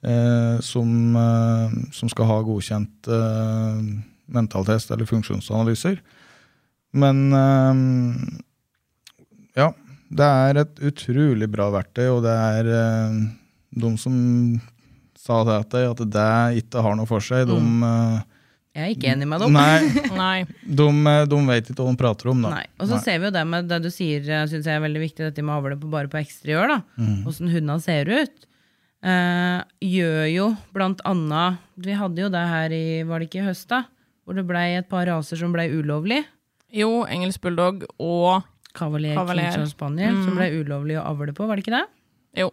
[0.07, 3.81] eh, som, eh, som skal ha godkjent eh,
[4.31, 5.99] mentaltest eller funksjonsanalyser.
[6.95, 7.75] Men eh,
[9.59, 9.73] ja,
[10.11, 12.71] det er et utrolig bra verktøy, og det er
[13.81, 14.15] de som
[15.19, 17.47] sa det til deg, at det ikke har noe for seg.
[17.51, 18.30] De, eh,
[18.75, 19.53] Jeg er ikke enig med dem.
[19.53, 19.81] nei,
[20.23, 20.45] Nei.
[20.63, 20.85] de,
[21.33, 22.51] de vet ikke hva de prater om, da.
[22.55, 22.67] Nei.
[22.79, 23.03] Og så Nei.
[23.03, 25.57] ser vi jo det med det du sier, syns jeg er veldig viktig, dette med
[25.57, 26.69] avle på bare på eksteriør.
[26.77, 26.79] da.
[27.03, 27.25] Mm.
[27.27, 28.47] Åssen hundene ser ut.
[29.03, 33.47] Eh, gjør jo blant annet Vi hadde jo det her i Var det ikke i
[33.47, 33.79] høst, da?
[34.29, 36.19] Hvor det blei et par raser som blei ulovlig.
[36.71, 38.45] Jo, engelsk bulldog og
[38.77, 39.51] Cavalier, Cavalier.
[39.57, 40.25] King Spaniel, Mm.
[40.29, 41.87] som blei ulovlig å avle på, var det ikke det?
[42.45, 42.51] Jo.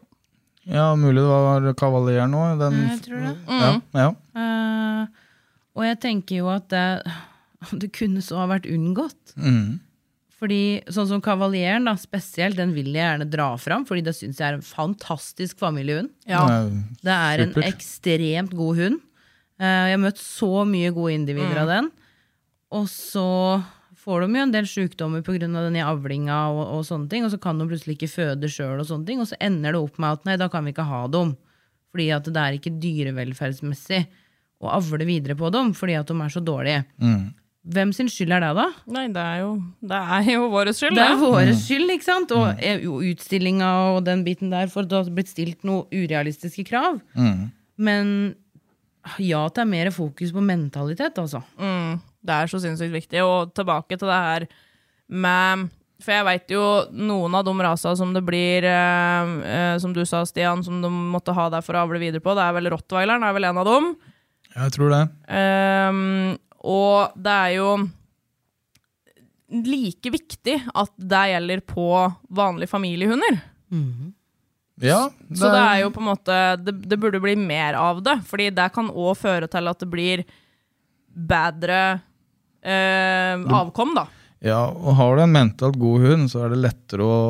[0.65, 2.41] Ja, mulig det var kavalier nå.
[2.57, 3.35] Den, Jeg tror det.
[3.47, 4.07] Ja, ja.
[4.33, 5.07] Eh,
[5.77, 6.85] og jeg tenker jo at det,
[7.83, 9.35] det kunne så ha vært unngått.
[9.37, 9.77] Mm.
[10.37, 10.59] Fordi
[10.93, 14.51] sånn som Kavalieren, da, spesielt, den vil jeg gjerne dra fram, fordi det syns jeg
[14.51, 16.11] er en fantastisk familiehund.
[16.29, 16.43] Ja.
[17.01, 18.99] Det er en ekstremt god hund.
[19.57, 21.89] Eh, Jeg har møtt så mye gode individer av den.
[22.77, 23.25] Og så
[23.97, 25.49] får de jo en del sykdommer pga.
[25.49, 28.85] i avlinga, og, og sånne ting, og så kan de plutselig ikke føde sjøl, og
[28.85, 31.07] sånne ting, og så ender det opp med at nei, da kan vi ikke ha
[31.07, 31.33] dem.
[31.89, 34.05] Fordi at det er ikke dyrevelferdsmessig
[34.63, 36.85] å avle videre på dem, fordi at de er så dårlige.
[37.01, 37.27] Mm.
[37.67, 38.67] Hvem sin skyld er det, da?
[38.95, 39.51] Nei, det er jo,
[39.83, 41.31] det er jo vår skyld, Det er det.
[41.51, 41.61] mm.
[41.65, 42.33] skyld, ikke sant?
[42.37, 42.85] Og mm.
[43.11, 47.01] utstillinga og den biten der, for det har blitt stilt noen urealistiske krav.
[47.17, 47.49] Mm.
[47.77, 48.13] Men
[49.21, 51.41] ja, til det er mer fokus på mentalitet, altså.
[51.59, 53.23] Mm, det er så sinnssykt viktig.
[53.23, 54.47] Og tilbake til det her
[55.07, 55.67] med
[56.03, 60.03] For jeg veit jo noen av de rasa som det blir, eh, eh, som du
[60.05, 62.35] sa, Stian, som de måtte ha der for å avle videre på.
[62.37, 63.95] Det er vel rottweileren, er vel en av dem.
[64.57, 65.03] Jeg tror det.
[65.29, 67.71] Um, og det er jo
[69.47, 71.89] like viktig at det gjelder på
[72.35, 73.37] vanlige familiehunder.
[74.81, 78.19] Ja, Så det er jo på en måte Det, det burde bli mer av det,
[78.29, 80.21] fordi det kan òg føre til at det blir
[81.17, 81.79] bedre
[82.61, 84.05] eh, avkom, da.
[84.45, 87.21] Ja, og har du en mentalt god hund, så er det lettere å,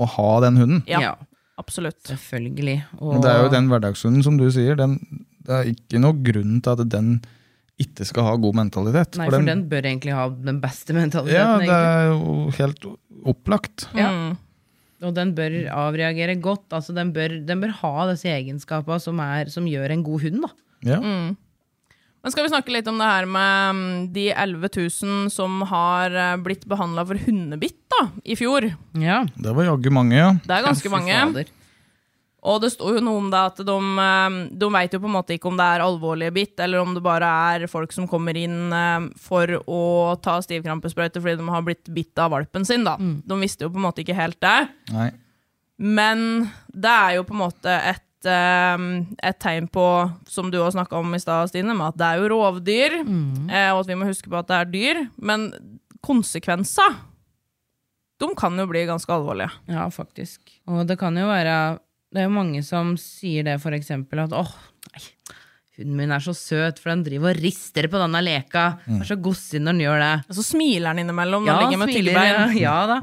[0.00, 0.80] å ha den hunden.
[0.88, 1.12] Ja,
[1.60, 2.00] absolutt.
[2.08, 2.78] Selvfølgelig.
[3.02, 3.18] Og...
[3.20, 4.96] det er jo den hverdagshunden, som du sier, den,
[5.48, 7.14] det er ikke noe grunn til at den
[7.78, 9.16] ikke skal ha god mentalitet.
[9.20, 11.38] Nei, for den bør egentlig ha den beste mentaliteten.
[11.38, 11.78] Ja, det egentlig.
[11.78, 12.86] er jo helt
[13.32, 13.86] opplagt.
[13.96, 14.10] Ja.
[14.12, 14.36] Mm.
[15.06, 16.66] Og den bør avreagere godt.
[16.74, 20.42] altså Den bør, den bør ha disse egenskapene som, er, som gjør en god hund.
[20.42, 20.50] da.
[20.90, 20.98] Ja.
[22.18, 26.10] Men skal vi snakke litt om det her med mm, de 11 000 som har
[26.18, 28.66] eh, blitt behandla for hundebitt da, i fjor?
[28.98, 30.32] Ja, Det var jaggu mange, ja.
[30.42, 31.14] Det er ganske mange.
[31.14, 31.54] fader.
[32.46, 35.16] Og det står jo noe om det at de, eh, de vet jo på en
[35.16, 38.36] måte ikke om det er alvorlige bitt, eller om det bare er folk som kommer
[38.38, 39.80] inn eh, for å
[40.22, 42.86] ta stivkrampesprøyte fordi de har blitt bitt av valpen sin.
[42.86, 42.94] da.
[42.98, 44.58] De visste jo på en måte ikke helt det.
[44.94, 45.10] Nei.
[45.78, 46.22] Men
[46.74, 48.86] det er jo på en måte et, eh,
[49.32, 49.88] et tegn på,
[50.30, 53.50] som du òg snakka om i stad, Stine, med at det er jo rovdyr, mm.
[53.74, 55.02] og at vi må huske på at det er dyr.
[55.18, 55.50] Men
[56.06, 57.02] konsekvenser,
[58.18, 59.50] de kan jo bli ganske alvorlige.
[59.70, 60.40] Ja, faktisk.
[60.70, 61.58] Og det kan jo være
[62.08, 64.52] Det er jo mange som sier det, for eksempel, at åh,
[64.94, 65.02] nei,
[65.78, 68.66] hunden min er så søt, for den driver og rister på denne leka.
[68.96, 70.12] Er så gossig når den gjør det.
[70.26, 72.30] Og så smiler den innimellom når den ligger med smiler.
[72.32, 72.98] Ja, ja da.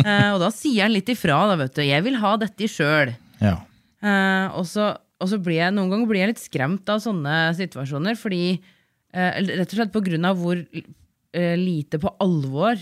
[0.00, 1.82] Eh, og da sier han litt ifra, da, vet du.
[1.86, 3.12] Jeg vil ha dette sjøl.
[3.42, 3.58] Ja.
[4.04, 7.36] Eh, og så, og så blir jeg noen ganger blir jeg litt skremt av sånne
[7.58, 12.78] situasjoner, fordi eh, rett og slett på grunn av hvor eh, lite på alvor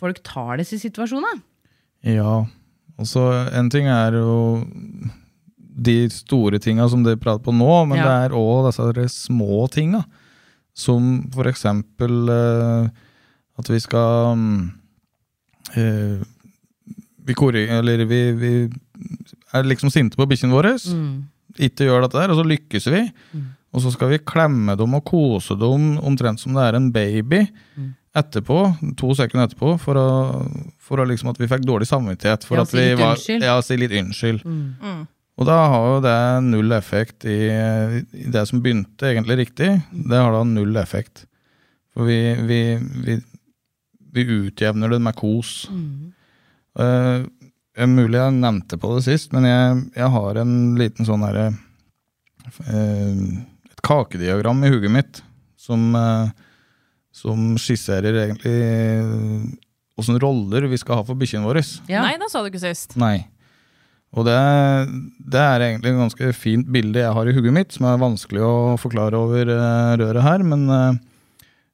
[0.00, 1.42] folk tar disse situasjonene.
[2.08, 2.44] ja.
[3.00, 3.22] Og så
[3.56, 4.64] en ting er jo
[5.58, 8.04] de store tinga som dere prater på nå, men Ja.
[8.04, 10.04] det er òg disse små tinga.
[10.74, 12.88] Som for eksempel eh,
[13.58, 14.70] at vi skal mm,
[15.76, 16.22] eh,
[17.26, 17.34] vi,
[17.70, 18.52] eller vi, vi
[19.54, 20.74] er liksom sinte på bikkjene våre.
[21.58, 23.04] Ikke gjør dette der, og så lykkes vi.
[23.74, 27.44] Og så skal vi klemme dem og kose dem omtrent som det er en baby.
[28.14, 28.58] Etterpå,
[28.98, 32.46] to sekunder etterpå, for, å, for å liksom at vi fikk dårlig samvittighet.
[32.46, 33.46] For Ja, at si vi litt var, unnskyld.
[33.48, 34.44] Ja, si litt unnskyld.
[34.46, 35.04] Mm.
[35.34, 39.70] Og da har jo det null effekt i, i det som begynte egentlig riktig.
[39.90, 41.24] Det har da null effekt.
[41.94, 42.60] For vi, vi,
[43.06, 43.18] vi,
[44.14, 45.64] vi utjevner det med kos.
[45.70, 46.12] Mm.
[46.78, 51.50] er mulig jeg nevnte på det sist, men jeg, jeg har en liten sånn herre
[52.70, 53.22] uh,
[53.70, 55.22] Et kakediagram i huget mitt
[55.64, 56.28] som, eh,
[57.14, 58.56] som skisserer egentlig
[59.98, 61.62] åssen roller vi skal ha for bikkjene våre.
[61.86, 62.02] Ja.
[62.02, 62.96] Nei, det sa du ikke sist.
[63.00, 63.28] Nei.
[64.14, 64.34] Og det,
[65.18, 68.42] det er egentlig et ganske fint bilde jeg har i hugget mitt, som er vanskelig
[68.46, 70.44] å forklare over uh, røret her.
[70.46, 70.98] Men uh,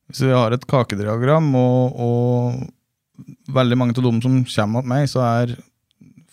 [0.08, 5.08] hvis vi har et kakediagram, og, og veldig mange av dem som kommer til meg,
[5.12, 5.56] så er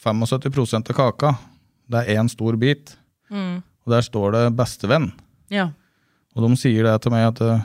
[0.04, 1.36] 75% av kaka
[1.88, 2.96] det er én stor bit.
[3.32, 3.64] Mm.
[3.88, 5.12] Og der står det 'bestevenn'.
[5.52, 5.72] Ja.
[6.36, 7.64] Og de sier det til meg at eh,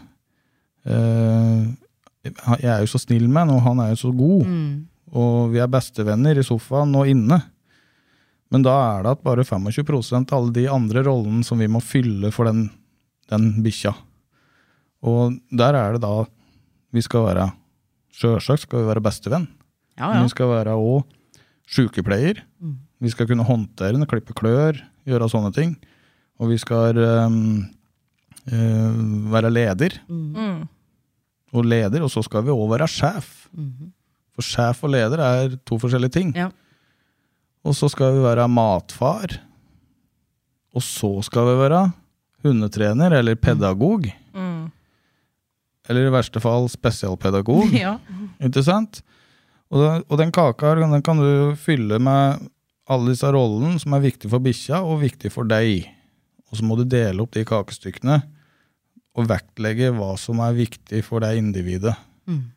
[0.86, 4.46] jeg er jo så snill med ham, og han er jo så god.
[4.46, 4.72] Mm.
[5.12, 7.38] Og vi er bestevenner i sofaen og inne.
[8.52, 11.80] Men da er det at bare 25% av alle de andre rollene som vi må
[11.84, 12.66] fylle for den,
[13.32, 13.94] den bikkja.
[15.08, 16.22] Og der er det da
[16.92, 17.50] vi skal være
[18.12, 19.46] Sjølsagt skal vi være bestevenn.
[19.96, 21.06] Ja, Men vi skal være òg
[21.64, 22.42] sjukepleier.
[23.00, 24.76] Vi skal kunne håndtere den, klippe klør,
[25.08, 25.72] gjøre sånne ting.
[26.36, 27.38] Og vi skal eh,
[28.46, 29.98] være leder.
[30.08, 30.68] Mm.
[31.52, 33.28] Og leder, og så skal vi òg være sjef.
[34.32, 36.30] For sjef og leder er to forskjellige ting.
[36.36, 36.48] Ja.
[37.62, 39.36] Og så skal vi være matfar.
[40.74, 41.82] Og så skal vi være
[42.42, 44.08] hundetrener eller pedagog.
[44.34, 44.70] Mm.
[45.90, 47.68] Eller i verste fall spesialpedagog.
[47.84, 47.98] ja.
[48.42, 49.02] Ikke sant?
[49.72, 52.48] Og, den- og den kaka den kan du fylle med
[52.90, 55.86] alle disse rollene som er viktige for bikkja og viktige for deg.
[56.52, 58.20] Og så må du dele opp de kakestykkene
[59.16, 61.94] og vektlegge hva som er viktig for det individet.
[62.28, 62.52] Mm.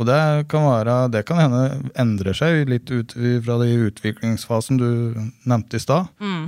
[0.00, 0.18] Og det
[0.50, 1.62] kan, være, det kan hende
[2.00, 3.14] endrer seg litt ut
[3.44, 4.88] fra de utviklingsfasen du
[5.46, 6.08] nevnte i stad.
[6.22, 6.46] Mm.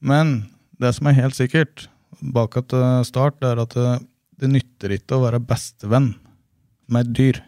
[0.00, 0.32] Men
[0.80, 1.86] det som er helt sikkert
[2.20, 3.92] bak at eh, start, det er at det,
[4.42, 6.14] det nytter ikke å være bestevenn
[6.90, 7.40] med et dyr.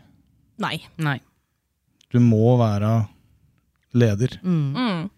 [0.62, 0.76] Nei.
[1.02, 1.18] Nei.
[2.12, 3.02] Du må være
[3.96, 5.11] leder Mm.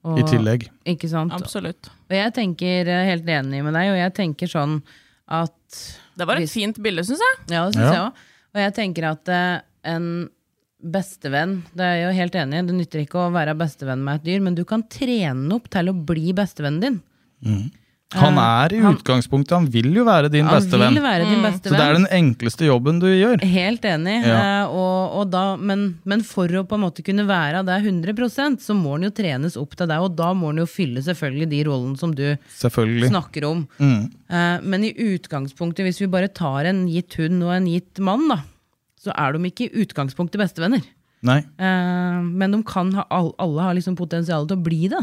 [0.00, 0.10] Mm.
[0.14, 0.62] Og, i tillegg.
[0.88, 1.32] Ikke sant?
[1.36, 1.90] Absolutt.
[2.08, 4.78] Og jeg tenker eh, helt enig med deg, og jeg tenker sånn
[5.28, 5.80] at
[6.16, 7.36] Det var et Hvis- fint bilde, syns jeg.
[7.52, 7.92] Ja, det syns Ja.
[7.92, 8.22] jeg òg.
[8.54, 10.06] Og jeg tenker at uh, en
[10.82, 14.20] bestevenn Det er jeg jo helt enig i, det nytter ikke å være bestevenn med
[14.20, 17.70] et dyr, men du kan trene opp til å bli bestevennen din.
[18.18, 20.94] Han er i han- utgangspunktet, han vil jo være din Han bestevenn.
[20.94, 23.40] vil være din Så det er den enkleste jobben du gjør.
[23.46, 24.16] Helt enig.
[24.26, 24.64] Ja.
[24.64, 28.58] eh, og, og da, men, men for å på en måte kunne være det 100%
[28.64, 31.48] så må den jo trenes opp til deg, og da må den jo fylle selvfølgelig
[31.52, 32.24] de rollene som du
[32.58, 33.62] snakker om.
[33.78, 34.10] Mm.
[34.28, 38.26] Eh, men i utgangspunktet, hvis vi bare tar en gitt hund og en gitt mann,
[38.28, 38.40] da,
[39.00, 40.82] så er de ikke i utgangspunktet bestevenner.
[41.22, 41.38] Nei.
[41.60, 45.00] Eh, men de kan ha, alle har liksom potensial til å bli det.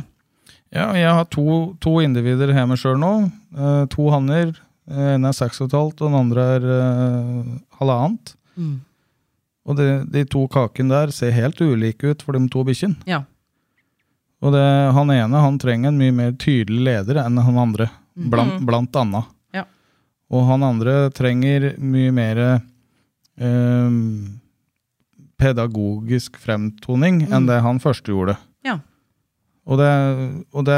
[0.75, 3.13] Ja, jeg har to, to individer hjemme sjøl nå.
[3.56, 4.51] Eh, to hanner.
[4.88, 8.34] Den ene er seks og et halvt, og den andre er eh, halvannet.
[8.58, 8.75] Mm.
[9.67, 12.99] Og de, de to kakene der ser helt ulike ut for de to bikkjene.
[13.08, 13.23] Ja.
[14.43, 18.60] Og det, han ene han trenger en mye mer tydelig leder enn han andre, blant,
[18.67, 19.32] blant annet.
[19.56, 19.65] Ja.
[20.32, 23.97] Og han andre trenger mye mer eh,
[25.41, 28.38] pedagogisk fremtoning enn det han første gjorde.
[28.65, 28.80] Ja.
[29.67, 29.91] Og det,
[30.56, 30.77] og det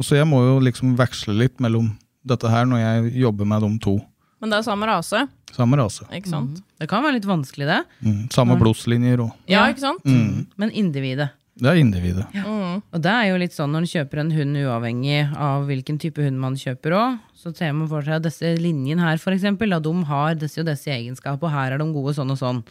[0.00, 1.90] Så jeg må jo liksom veksle litt mellom
[2.24, 3.98] dette her når jeg jobber med de to.
[4.40, 6.06] Men det er samme rase, Samme rase.
[6.16, 6.62] ikke sant?
[6.80, 7.80] Det kan være litt vanskelig, det.
[8.00, 9.34] Mm, samme blodslinjer òg.
[9.50, 10.04] Ja, ikke sant?
[10.06, 11.28] mm, Men individet.
[11.60, 12.24] Det er individet.
[12.32, 12.78] Mm.
[12.80, 16.22] Og det er jo litt sånn når en kjøper en hund uavhengig av hvilken type
[16.24, 19.74] hund man kjøper òg, så ser man for seg at disse linjene her, for eksempel,
[19.76, 22.62] at de har disse og disse egenskaper, og her er de gode sånn og sånn.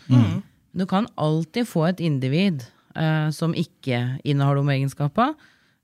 [0.74, 2.65] Du kan alltid få et individ
[3.00, 5.34] eh, som ikke innehar de egenskapene,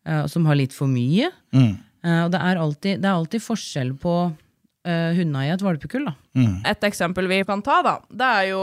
[0.07, 1.31] uh, som har litt for mye.
[1.55, 1.75] Mm,
[2.05, 6.03] Eh, og det er, alltid, det er alltid forskjell på uh, hundene i et valpekull.
[6.05, 6.11] da.
[6.37, 8.59] mm, Et eksempel vi kan ta, da, det er jo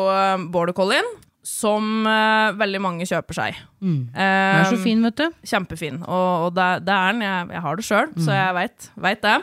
[0.55, 1.09] border collien,
[1.43, 3.59] som uh, veldig mange kjøper seg.
[3.83, 5.26] Den er så fin, vet du.
[5.43, 5.99] Kjempefin.
[6.07, 7.24] Og, og det, det er den.
[7.26, 9.35] Jeg, jeg har det sjøl, så jeg veit vet det.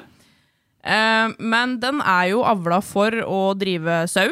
[0.80, 4.30] Uh, men den er jo avla for å drive sau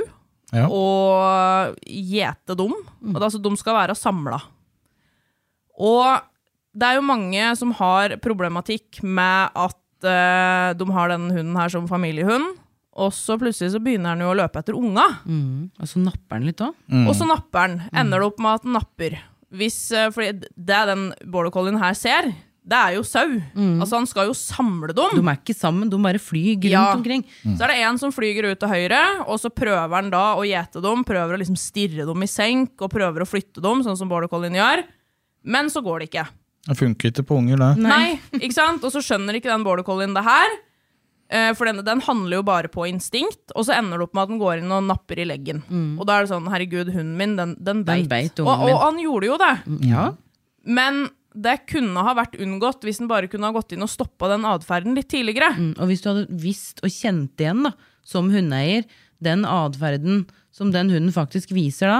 [0.56, 0.70] Ja.
[0.72, 2.72] og gjete dem.
[2.72, 4.40] Og det, altså, de skal være samla.
[5.78, 6.22] Og
[6.78, 11.70] det er jo mange som har problematikk med at eh, de har denne hunden her
[11.74, 12.56] som familiehund,
[12.98, 15.06] og så plutselig så begynner han jo å løpe etter unga.
[15.30, 15.70] Mm.
[15.78, 16.74] Og så napper han litt òg.
[16.90, 17.04] mm.
[17.08, 17.76] Og så napper han.
[17.94, 19.18] Ender det opp med at han napper.
[19.54, 22.32] Hvis, eh, fordi det den border collien her ser,
[22.68, 23.30] det er jo sau.
[23.80, 25.14] Altså Han skal jo samle dem.
[25.16, 26.82] De er ikke sammen, de bare flyr rundt Ja.
[26.98, 27.22] omkring.
[27.56, 30.44] Så er det en som flyger ut til høyre, og så prøver han da å
[30.44, 33.96] gjete dem, prøver å liksom stirre dem i senk, og prøver å flytte dem, sånn
[33.96, 34.84] som border collien gjør.
[35.48, 36.26] Men så går det ikke.
[36.68, 37.72] Det funker ikke på unger, det.
[37.88, 38.84] Nei, ikke sant?
[38.84, 40.56] Og så skjønner ikke den border collien det her.
[41.32, 44.26] Eh, For den, den handler jo bare på instinkt, og så ender det opp med
[44.26, 45.62] at den går inn og napper i leggen.
[46.00, 48.10] Og da er det sånn, herregud, hunden min, den, den beit.
[48.12, 49.54] beit og, og han gjorde jo det.
[49.88, 50.06] Ja.
[50.68, 51.06] Men
[51.38, 54.48] det kunne ha vært unngått hvis den bare kunne ha gått inn og stoppa den
[54.50, 55.52] atferden litt tidligere.
[55.56, 57.74] Mm, Og hvis du hadde visst og kjent igjen, da,
[58.08, 58.88] som hundeeier,
[59.24, 60.26] den atferden
[60.56, 62.00] som den hunden faktisk viser da,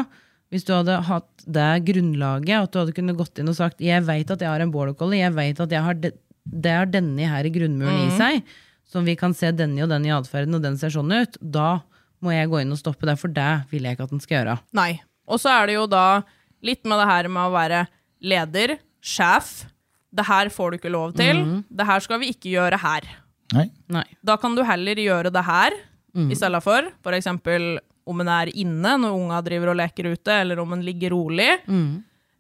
[0.54, 4.06] hvis du hadde hatt det grunnlaget, at du hadde kunnet gått inn og sagt 'jeg
[4.08, 6.12] veit at jeg har en border collie, jeg veit at jeg har de,
[6.48, 8.44] det har denne her i grunnmuren i seg',
[8.88, 11.82] som vi kan se denne og den i atferden, og den ser sånn ut, da
[12.24, 14.38] må jeg gå inn og stoppe det, for det vil jeg ikke at den skal
[14.40, 14.60] gjøre.
[14.74, 15.02] Nei.
[15.28, 16.24] Og så er det jo da
[16.64, 17.88] litt med det her med å være
[18.24, 19.68] leder, sjef.
[20.16, 21.44] Det her får du ikke lov til.
[21.70, 23.06] Det her skal vi ikke gjøre her.
[23.54, 23.68] Nei.
[23.92, 24.06] Nei.
[24.26, 25.76] Da kan du heller gjøre det her
[26.18, 26.90] i stedet for.
[27.04, 27.78] For eksempel
[28.08, 31.50] om en er inne når unga driver og leker ute, eller om en ligger rolig.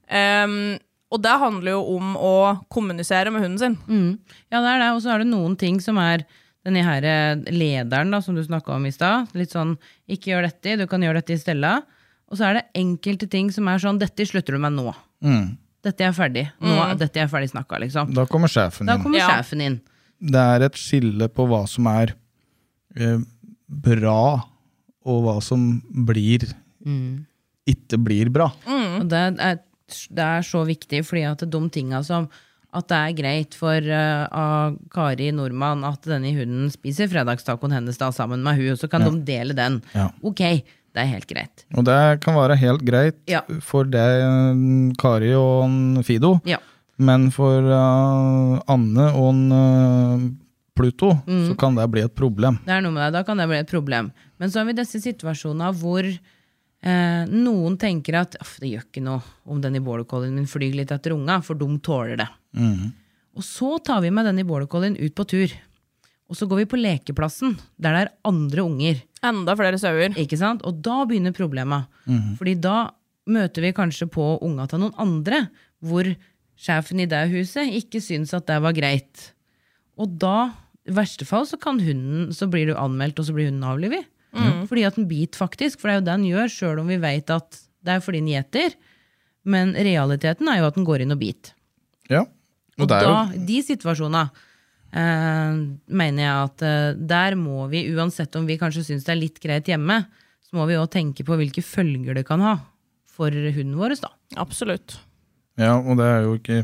[0.08, 0.78] Em,
[1.12, 2.34] og det handler jo om å
[2.74, 3.78] kommunisere med hunden sin.
[3.88, 4.18] Mm.
[4.52, 4.90] Ja, det er det.
[4.96, 6.24] Og så er det noen ting som er
[6.68, 9.30] denne her eh, lederen da, som du snakka om i stad.
[9.40, 9.78] Litt sånn
[10.10, 11.82] 'ikke gjør dette, du kan gjøre dette i stella'.
[12.28, 14.94] Og så er det enkelte ting som er sånn 'dette slutter du med nå'.
[15.24, 15.58] Mm.
[15.84, 16.50] Dette er ferdig.
[16.60, 18.12] Nå, Dette er ferdig snakka, liksom.
[18.14, 18.88] Da kommer sjefen inn.
[18.92, 19.28] Da kommer Ja.
[19.30, 19.80] sjefen inn.
[20.20, 22.16] Det er et skille på hva som er
[23.00, 23.20] eh,
[23.70, 24.44] bra,
[25.08, 25.70] og hva som
[26.08, 26.44] blir
[27.68, 28.50] ikke blir bra.
[28.68, 29.60] Og det er,
[30.12, 32.30] det er så viktig, fordi at de tinga som
[32.78, 38.10] at det er greit for uh, Kari Nordmann at denne hunden spiser fredagstacoen hennes da
[38.14, 39.80] sammen med hun, og så kan de dele den.
[39.96, 40.10] Ja.
[40.22, 41.64] Ok, det er helt greit.
[41.74, 43.42] Og det kan være helt greit Ja.
[43.64, 46.60] for deg, Kari og Fido, Ja.
[47.00, 50.28] men for uh, Anne og en, eh,
[50.78, 51.48] Pluto Mm.
[51.50, 52.60] så kan det bli et problem.
[52.66, 54.12] Det er noe med det, da kan det bli et problem.
[54.40, 59.22] Men så har vi disse situasjonene hvor eh, noen tenker at det gjør ikke noe
[59.50, 62.28] om den i border collien min flyr litt etter unga, for de tåler det.
[63.38, 65.52] Og så tar vi med den i border collien ut på tur.
[66.28, 68.98] Og så går vi på lekeplassen, der det er andre unger.
[69.24, 70.12] Enda flere sauer.
[70.20, 70.62] Ikke sant?
[70.68, 71.86] Og da begynner problemet.
[72.38, 72.90] Fordi da
[73.28, 75.46] møter vi kanskje på unga til noen andre,
[75.84, 76.04] hvor
[76.58, 79.32] sjefen i det huset ikke syns at det var greit.
[79.98, 80.52] Og da,
[80.88, 84.08] i verste fall, så kan hunden, så blir du anmeldt, og så blir hunden avlivet.
[84.70, 87.00] Fordi at den biter faktisk, for det er jo det den gjør, sjøl om vi
[87.02, 87.58] vet at
[87.88, 88.76] det er fordi den gjeter.
[89.48, 91.56] Men realiteten er jo at den går inn og biter.
[92.12, 92.26] Ja.
[92.78, 94.24] Og, Og det er da, de situasjonene,
[94.92, 95.60] eh,
[95.90, 99.40] mener jeg at eh, der må vi, uansett om vi kanskje syns det er litt
[99.42, 100.04] greit hjemme,
[100.46, 102.58] så må vi òg tenke på hvilke følger det kan ha
[103.18, 103.98] for hunden vår.
[104.04, 104.12] da.
[104.38, 105.00] Absolutt.
[105.58, 106.62] Ja, og det er jo ikke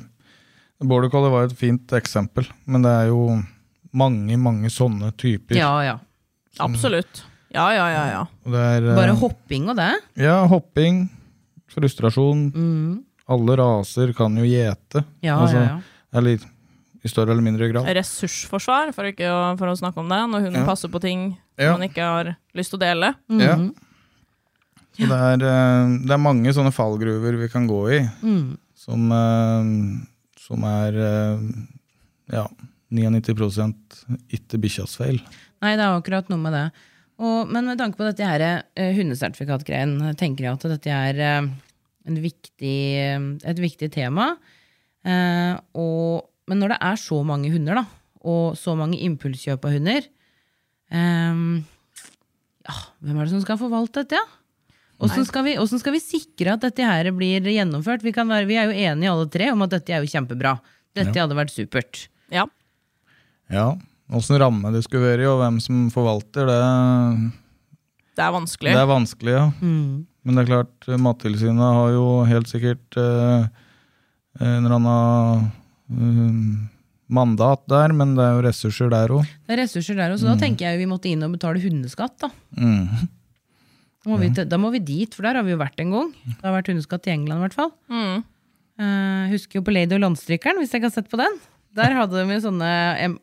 [0.83, 3.39] Border Collie var et fint eksempel, men det er jo
[3.93, 5.55] mange, mange sånne typer.
[5.59, 5.97] Ja, ja.
[6.63, 7.23] Absolutt.
[7.53, 8.03] Ja, ja, ja.
[8.11, 8.21] ja.
[8.49, 9.91] Det er, eh, Bare hopping og det.
[10.21, 11.03] Ja, hopping,
[11.73, 12.47] frustrasjon.
[13.29, 15.03] Alle raser kan jo gjete.
[15.05, 15.13] Mm.
[15.25, 15.79] Ja, Altså, ja, ja.
[16.13, 16.39] Eller
[17.03, 17.87] i større eller mindre grad.
[17.97, 20.67] Ressursforsvar, for, å, for å snakke om det, når hunden Ja.
[20.67, 21.71] passer på ting Ja.
[21.77, 23.13] man ikke har lyst til å dele.
[23.29, 23.55] Ja.
[23.57, 23.73] Mhm.
[24.93, 28.57] Så det er, eh, det er mange sånne fallgruver vi kan gå i, Mm.
[28.75, 30.05] som, eh,
[30.37, 30.93] som er
[32.31, 32.47] ja,
[32.93, 33.75] 99
[34.37, 35.19] ikke bikkjas feil.
[35.63, 36.65] Nei, det er akkurat noe med det.
[37.23, 38.43] Og, men med tanke på dette her,
[38.75, 41.49] eh, hundesertifikatgreien, tenker jeg at dette er eh,
[42.09, 42.77] en viktig,
[43.47, 44.33] et viktig tema.
[45.05, 47.85] Eh, og, men når det er så mange hunder, da,
[48.23, 50.05] og så mange impulskjøp av hunder
[50.95, 51.41] eh,
[52.63, 54.21] ja, Hvem er det som skal forvalte dette?
[54.21, 54.39] Ja?
[55.03, 58.05] Åssen skal, skal vi sikre at dette her blir gjennomført?
[58.05, 60.53] Vi, kan være, vi er jo enige alle tre om at dette er jo kjempebra.
[60.95, 62.05] Dette hadde vært supert.
[62.31, 62.45] Ja.
[63.51, 63.73] Ja,
[64.13, 67.31] Åssen ramme det skulle være i, og hvem som forvalter, det,
[68.13, 68.73] Det er vanskelig.
[68.75, 69.33] det er vanskelig.
[69.33, 69.45] ja.
[70.23, 73.47] Men det er klart, Mattilsynet har jo helt sikkert eh,
[74.39, 75.49] en eller annen
[75.91, 76.69] um,
[77.13, 79.27] mandat der, men det er jo ressurser der òg.
[79.43, 80.29] Det er ressurser der også.
[80.31, 82.15] Da tenker jeg vi måtte inn og betale hundeskatt.
[82.23, 82.31] Da.
[82.55, 83.09] Mm.
[84.03, 86.13] Da må, vi, da må vi dit, for der har vi jo vært en gang.
[86.27, 87.73] Det har vært hundeskatt i England i hvert fall.
[87.91, 88.23] Mm.
[88.79, 91.35] Uh, husker jo på Lady og Landstrykeren, hvis jeg ikke har sett på den.
[91.73, 92.71] Der hadde de jo sånne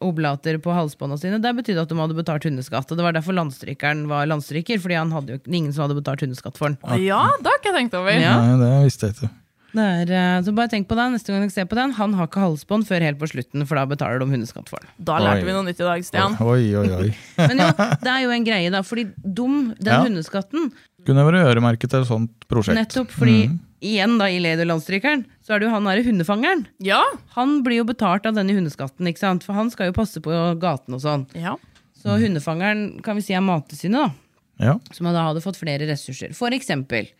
[0.03, 1.39] oblater på halsbåndene sine.
[1.43, 2.91] Det betydde at de hadde betalt hundeskatt.
[2.91, 6.25] Og det var derfor landstrykeren var landstryker, fordi han hadde jo ingen som hadde betalt
[6.27, 6.81] hundeskatt for den.
[7.07, 8.11] ja, det har ikke jeg tenkt over.
[8.19, 8.35] Ja.
[8.43, 9.31] Nei, det visste jeg ikke.
[9.71, 11.93] Det er, eh, så bare tenk på det neste gang jeg ser på den.
[11.95, 14.91] Han har ikke halsbånd før helt på slutten, for da betaler de hundeskatt for den.
[14.99, 15.47] Da lærte Oi.
[15.47, 16.35] vi noe nytt i dag, Stian.
[16.43, 17.11] Oi, oi, oi.
[17.39, 17.69] Men jo,
[18.03, 18.81] det er jo en greie, da.
[18.83, 20.01] Fordi dum, den Ja.
[20.03, 20.73] hundeskatten
[21.09, 22.77] Kunne vært øremerket til et sånt prosjekt.
[22.79, 26.67] Nettopp fordi igjen da i Lady Landstrykeren, så er det jo han derre hundefangeren.
[26.85, 27.01] Ja.
[27.37, 29.47] Han blir jo betalt av denne hundeskatten, ikke sant?
[29.47, 31.27] For han skal jo passe på gaten og sånn.
[31.39, 31.57] ja.
[32.01, 34.65] Så hundefangeren kan vi si er Mattilsynet, da.
[34.71, 34.79] Ja.
[34.97, 36.33] Som da hadde fått flere ressurser.
[36.37, 37.11] For eksempel.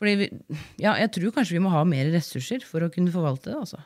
[0.00, 0.28] Fordi vi,
[0.80, 3.58] ja, jeg tror kanskje vi må ha mer ressurser for å kunne forvalte det.
[3.60, 3.80] altså.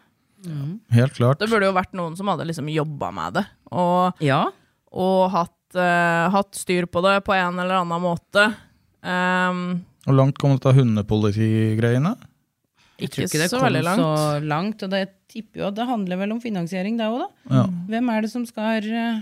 [0.94, 1.40] Helt klart.
[1.42, 3.44] Det burde jo vært noen som hadde liksom jobba med det.
[3.74, 4.44] Og, Ja,
[4.90, 8.46] og hatt, uh, hatt styr på det på en eller annen måte.
[9.02, 12.16] Um, Hvor langt kom dette hundepolitigreiene?
[13.00, 14.00] jeg ikke tror ikke det så kom veldig langt.
[14.04, 14.82] så langt.
[14.84, 17.28] Og det tipper jo at det handler vel om finansiering, det òg, da.
[17.56, 17.62] Ja.
[17.88, 19.20] Hvem er det som skal eh,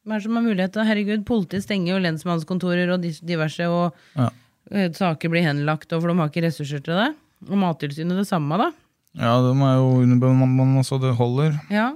[0.00, 3.92] Hvem er det som har mulighet til Herregud, politiet stenger jo lensmannskontorer og diverse, og
[4.16, 4.30] Ja.
[4.72, 7.10] eh, saker blir henlagt, og for de har ikke ressurser til det.
[7.50, 8.70] Og Mattilsynet det samme, da.
[9.18, 11.60] Ja, de er jo underbemannet så det holder.
[11.68, 11.92] Ja.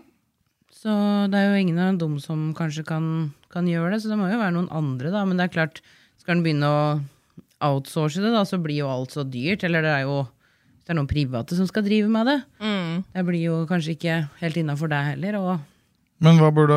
[0.74, 0.92] Så
[1.30, 4.28] det er jo ingen av dem som kanskje kan, kan gjøre det, så det må
[4.28, 5.24] jo være noen andre, da.
[5.24, 5.80] Men det er klart,
[6.20, 7.00] skal en begynne å
[7.64, 9.64] outsource det, da, så blir jo alt så dyrt.
[9.66, 10.24] Eller det er jo
[10.84, 12.40] det er noen private som skal drive med det.
[12.60, 13.04] mm.
[13.14, 15.38] Det blir jo kanskje ikke helt innafor deg heller.
[15.40, 15.54] Og
[16.24, 16.76] Men hva burde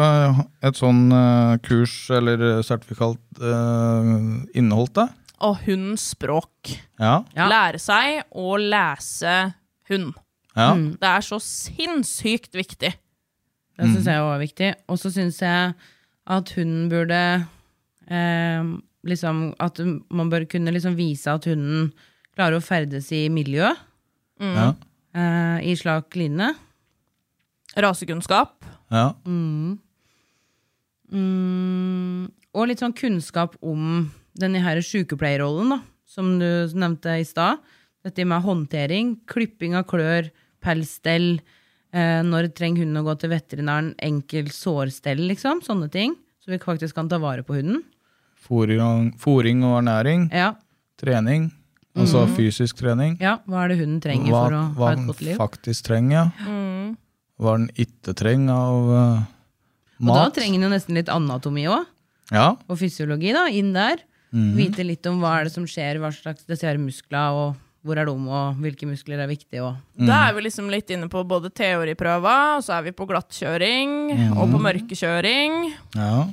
[0.64, 4.14] et sånn eh, kurs eller sertifikat uh,
[4.56, 5.10] inneholdt, da?
[5.44, 6.72] Og hundens språk.
[6.98, 7.20] Ja.
[7.36, 7.50] Ja.
[7.52, 9.36] Lære seg å lese
[9.92, 10.16] hund.
[10.56, 10.72] ja.
[10.74, 10.96] Mm.
[11.02, 12.96] Det er så sinnssykt viktig.
[13.78, 14.74] det syns jeg også er viktig.
[14.88, 15.76] Og så syns jeg
[16.28, 17.22] at hunden burde
[18.08, 18.72] eh,
[19.10, 19.80] liksom At
[20.10, 21.92] man bør kunne liksom vise at hunden
[22.38, 23.74] klarer å ferdes i miljø.
[24.40, 24.74] ja.
[25.18, 26.52] Uh, I slak line.
[27.78, 28.64] Rasekunnskap.
[28.94, 29.14] ja.
[31.10, 37.64] Mm, og litt sånn kunnskap om denne her sykepleierrollen, da, som du nevnte i stad.
[38.06, 40.30] Dette med håndtering, klipping av klør,
[40.64, 41.40] pelsstell,
[41.94, 45.64] eh, når trenger hunden å gå til veterinæren, enkel sårstell, liksom.
[45.66, 46.16] Sånne ting.
[46.44, 47.84] Så vi faktisk kan ta vare på hunden.
[48.48, 50.30] Fôring, fôring og ernæring.
[50.32, 50.54] Ja,
[50.98, 51.52] Trening.
[51.98, 53.16] Altså fysisk trening.
[53.22, 55.34] ja hva er det hunden trenger Hva, for å ha et godt liv?
[55.38, 56.30] Hva faktisk trenger.
[56.46, 56.54] ja.
[57.38, 58.88] Hva den ikke trenger av
[59.98, 60.10] mat?
[60.10, 61.86] Og da trenger den jo nesten litt anatomi òg.
[62.34, 62.56] Ja.
[62.68, 64.02] og fysiologi da, inn der.
[64.32, 67.56] Vite litt om hva er det som skjer, hva slags her muskler, og
[67.88, 69.64] hvor er de, og hvilke muskler er viktige.
[69.64, 69.78] Og.
[69.96, 74.34] Da er vi liksom litt inne på både teoriprøva, og så er vi på glattkjøring,
[74.36, 75.58] og på mørkekjøring.
[75.96, 76.28] ja.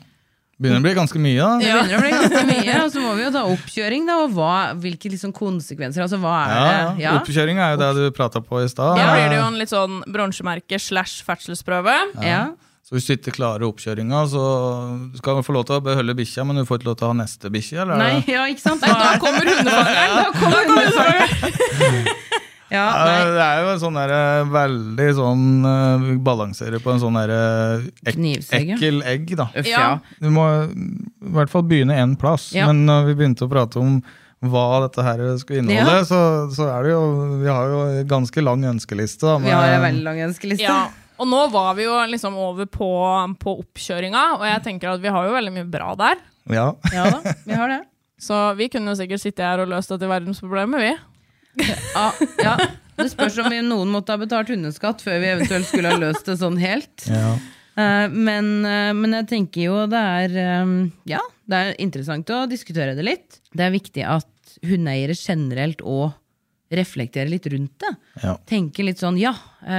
[0.59, 1.59] Begynner å bli ganske mye, da.
[1.59, 4.35] Det begynner å bli ganske mye, og så må vi jo ta oppkjøring, da, og
[4.37, 6.05] hva, hvilke liksom konsekvenser.
[6.07, 7.03] Altså, hva er Ja, det?
[7.03, 7.15] ja.
[7.19, 8.95] Oppkjøring er jo det du prata på i stad.
[9.01, 11.97] Da blir det jo en litt sånn bronsemerke slash ferdselsprøve.
[12.23, 12.45] ja.
[12.85, 14.41] Så hvis du ikke klarer oppkjøringa, så
[15.17, 17.13] skal du få lov til å beholde bikkja, men du får ikke lov til å
[17.15, 17.79] ha neste bikkje?
[17.81, 17.97] eller?
[17.97, 18.85] Nei, ja, ikke sant?
[18.85, 20.13] Nei, da kommer hundefangeren!
[20.21, 22.05] Da kommer hundefangeren.
[22.75, 24.15] Ja, det er jo en sånn der,
[24.53, 27.33] veldig sånn uh, Balanserer på en sånn der,
[28.05, 29.49] ek ekkel egg, da.
[29.55, 29.87] Uff, Ja.
[30.21, 32.51] Du må i hvert fall begynne én plass.
[32.57, 32.67] Ja.
[32.71, 33.99] Men når vi begynte å prate om
[34.45, 36.19] hva dette her skulle inneholde, så,
[36.53, 37.01] så er det jo
[37.41, 39.25] Vi har jo en ganske lang ønskeliste.
[39.25, 40.67] Da, Vi har en veldig lang ønskeliste.
[40.69, 40.83] Ja.
[41.23, 42.91] Og nå var vi jo liksom over på,
[43.41, 46.23] på oppkjøringa, og jeg tenker at vi har jo veldig mye bra der.
[46.51, 46.73] Ja.
[46.93, 47.83] Ja da, vi har det.
[48.25, 50.93] Så vi kunne jo sikkert sitte her og løst dette verdensproblemet, vi.
[51.59, 52.07] Ja,
[52.43, 52.57] ja.
[52.95, 56.25] Det spørs om vi- noen måtte ha betalt hundeskatt før vi eventuelt skulle ha løst
[56.31, 57.09] det sånn helt.
[57.11, 57.37] ja.
[57.77, 61.19] Eh, men, eh, men jeg tenker jo det er eh, Ja,
[61.51, 63.41] det er interessant å diskutere det litt.
[63.51, 64.29] Det er viktig at
[64.63, 66.13] hundeeiere generelt òg
[66.75, 67.91] reflekterer litt rundt det.
[68.23, 68.37] Ja.
[68.47, 69.33] Tenker litt sånn, ja,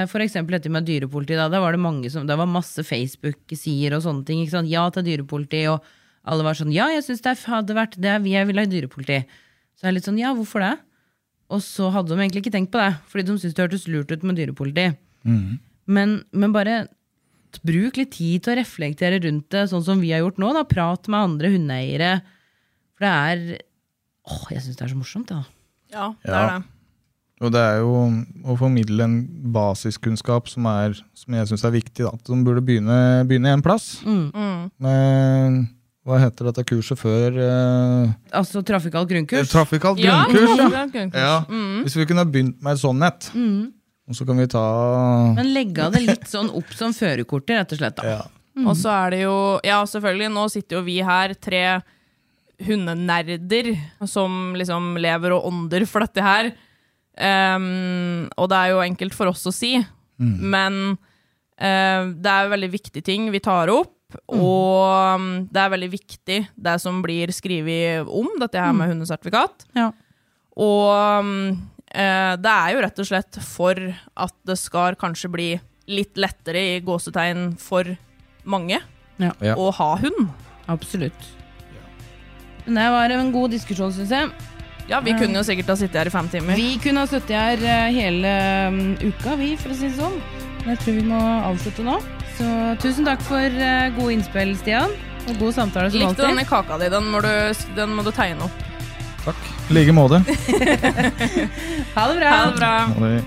[0.05, 0.35] f.eks.
[0.47, 1.35] dette med dyrepoliti.
[1.39, 4.43] Da, da var det mange som, det var masse Facebook-sider og sånne ting.
[4.69, 5.81] Ja til dyrepoliti, og
[6.27, 9.23] alle var sånn Ja, jeg syns det hadde vært det, jeg vil ha i dyrepoliti.
[9.75, 10.75] Så jeg er litt sånn, ja, hvorfor det?
[11.53, 14.11] Og så hadde de egentlig ikke tenkt på det, fordi de syntes det hørtes lurt
[14.11, 14.87] ut med dyrepoliti.
[15.85, 16.87] Men, men bare
[17.65, 20.49] bruk litt tid til å reflektere rundt det, sånn som vi har gjort nå.
[20.57, 20.63] Da.
[20.67, 22.13] Prat med andre hundeeiere.
[22.97, 23.61] For det er
[24.25, 25.43] Åh, jeg syns det er så morsomt, da.
[25.93, 26.39] Ja, det Ja.
[26.41, 26.63] er det.
[27.45, 27.91] Og det er jo
[28.47, 29.15] å formidle en
[29.53, 32.05] basiskunnskap som, er, som jeg syns er viktig.
[32.07, 32.13] Da.
[32.15, 33.99] At de burde begynne, begynne en plass.
[34.07, 34.71] Mm.
[34.81, 35.67] Med,
[36.05, 37.33] hva heter dette kurset før?
[37.41, 39.49] Eh, Altså trafikalt grunnkurs.
[39.49, 40.69] Trafikalt grunnkurs, ja.
[40.69, 40.83] ja.
[40.93, 41.17] grunnkurs.
[41.17, 41.39] ja.
[41.49, 41.81] Mm.
[41.85, 43.29] Hvis vi kunne begynt med et sånt et,
[44.05, 44.65] og så kan vi ta
[45.33, 47.97] Men legge av det litt sånn opp som førerkortet, rett og slett.
[47.97, 48.17] da.
[48.19, 48.23] ja.
[48.63, 51.63] Og så er det jo Ja, selvfølgelig, nå sitter jo vi her, tre
[52.63, 53.73] hundenerder,
[54.07, 56.53] som liksom lever og ånder for dette her.
[57.15, 59.73] Um, og det er jo enkelt for oss å si,
[60.19, 63.94] men uh, det er jo veldig viktige ting vi tar opp.
[64.31, 69.67] Og um, det er veldig viktig, det som blir skrevet om dette her med hundesertifikat.
[69.77, 69.91] Ja.
[70.55, 70.89] Og
[71.21, 71.31] um,
[71.91, 73.79] eh, det er jo rett og slett for
[74.15, 75.49] at det skal kanskje bli
[75.91, 77.91] litt lettere i gåsetegn for
[78.45, 78.79] mange
[79.21, 79.31] Ja.
[79.39, 79.55] Ja.
[79.55, 80.29] å ha hund.
[80.71, 81.31] Absolutt.
[82.65, 84.31] Men det var en god diskusjon, syns jeg.
[84.89, 86.57] Ja, vi kunne jo sikkert ha sittet her i fem timer.
[86.57, 88.33] Vi kunne ha sittet her eh, hele
[88.73, 90.19] mm, uka, vi, for å si det sånn.
[90.61, 91.97] Men jeg tror vi må avslutte nå.
[92.35, 92.47] Så
[92.83, 94.91] tusen takk for uh, gode innspill, Stian.
[95.25, 96.51] Og god samtale som Likte denne alltid.
[96.51, 96.89] kaka di.
[96.93, 97.31] Den må du,
[97.77, 98.65] den må du tegne opp.
[99.25, 99.47] Takk.
[99.71, 100.21] I like måte.
[101.95, 102.29] Ha det bra.
[102.29, 102.73] Ha det bra.
[102.91, 103.23] Ha det.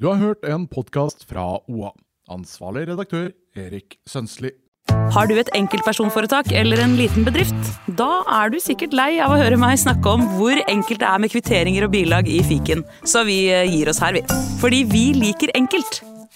[0.00, 1.92] Du har hørt en podkast fra OA.
[2.32, 4.50] Ansvarlig redaktør Erik Sønsli.
[5.14, 7.70] Har du et enkeltpersonforetak eller en liten bedrift?
[7.98, 11.22] Da er du sikkert lei av å høre meg snakke om hvor enkelt det er
[11.22, 14.24] med kvitteringer og bilag i fiken, så vi eh, gir oss her, vi.
[14.62, 16.02] Fordi vi liker enkelt.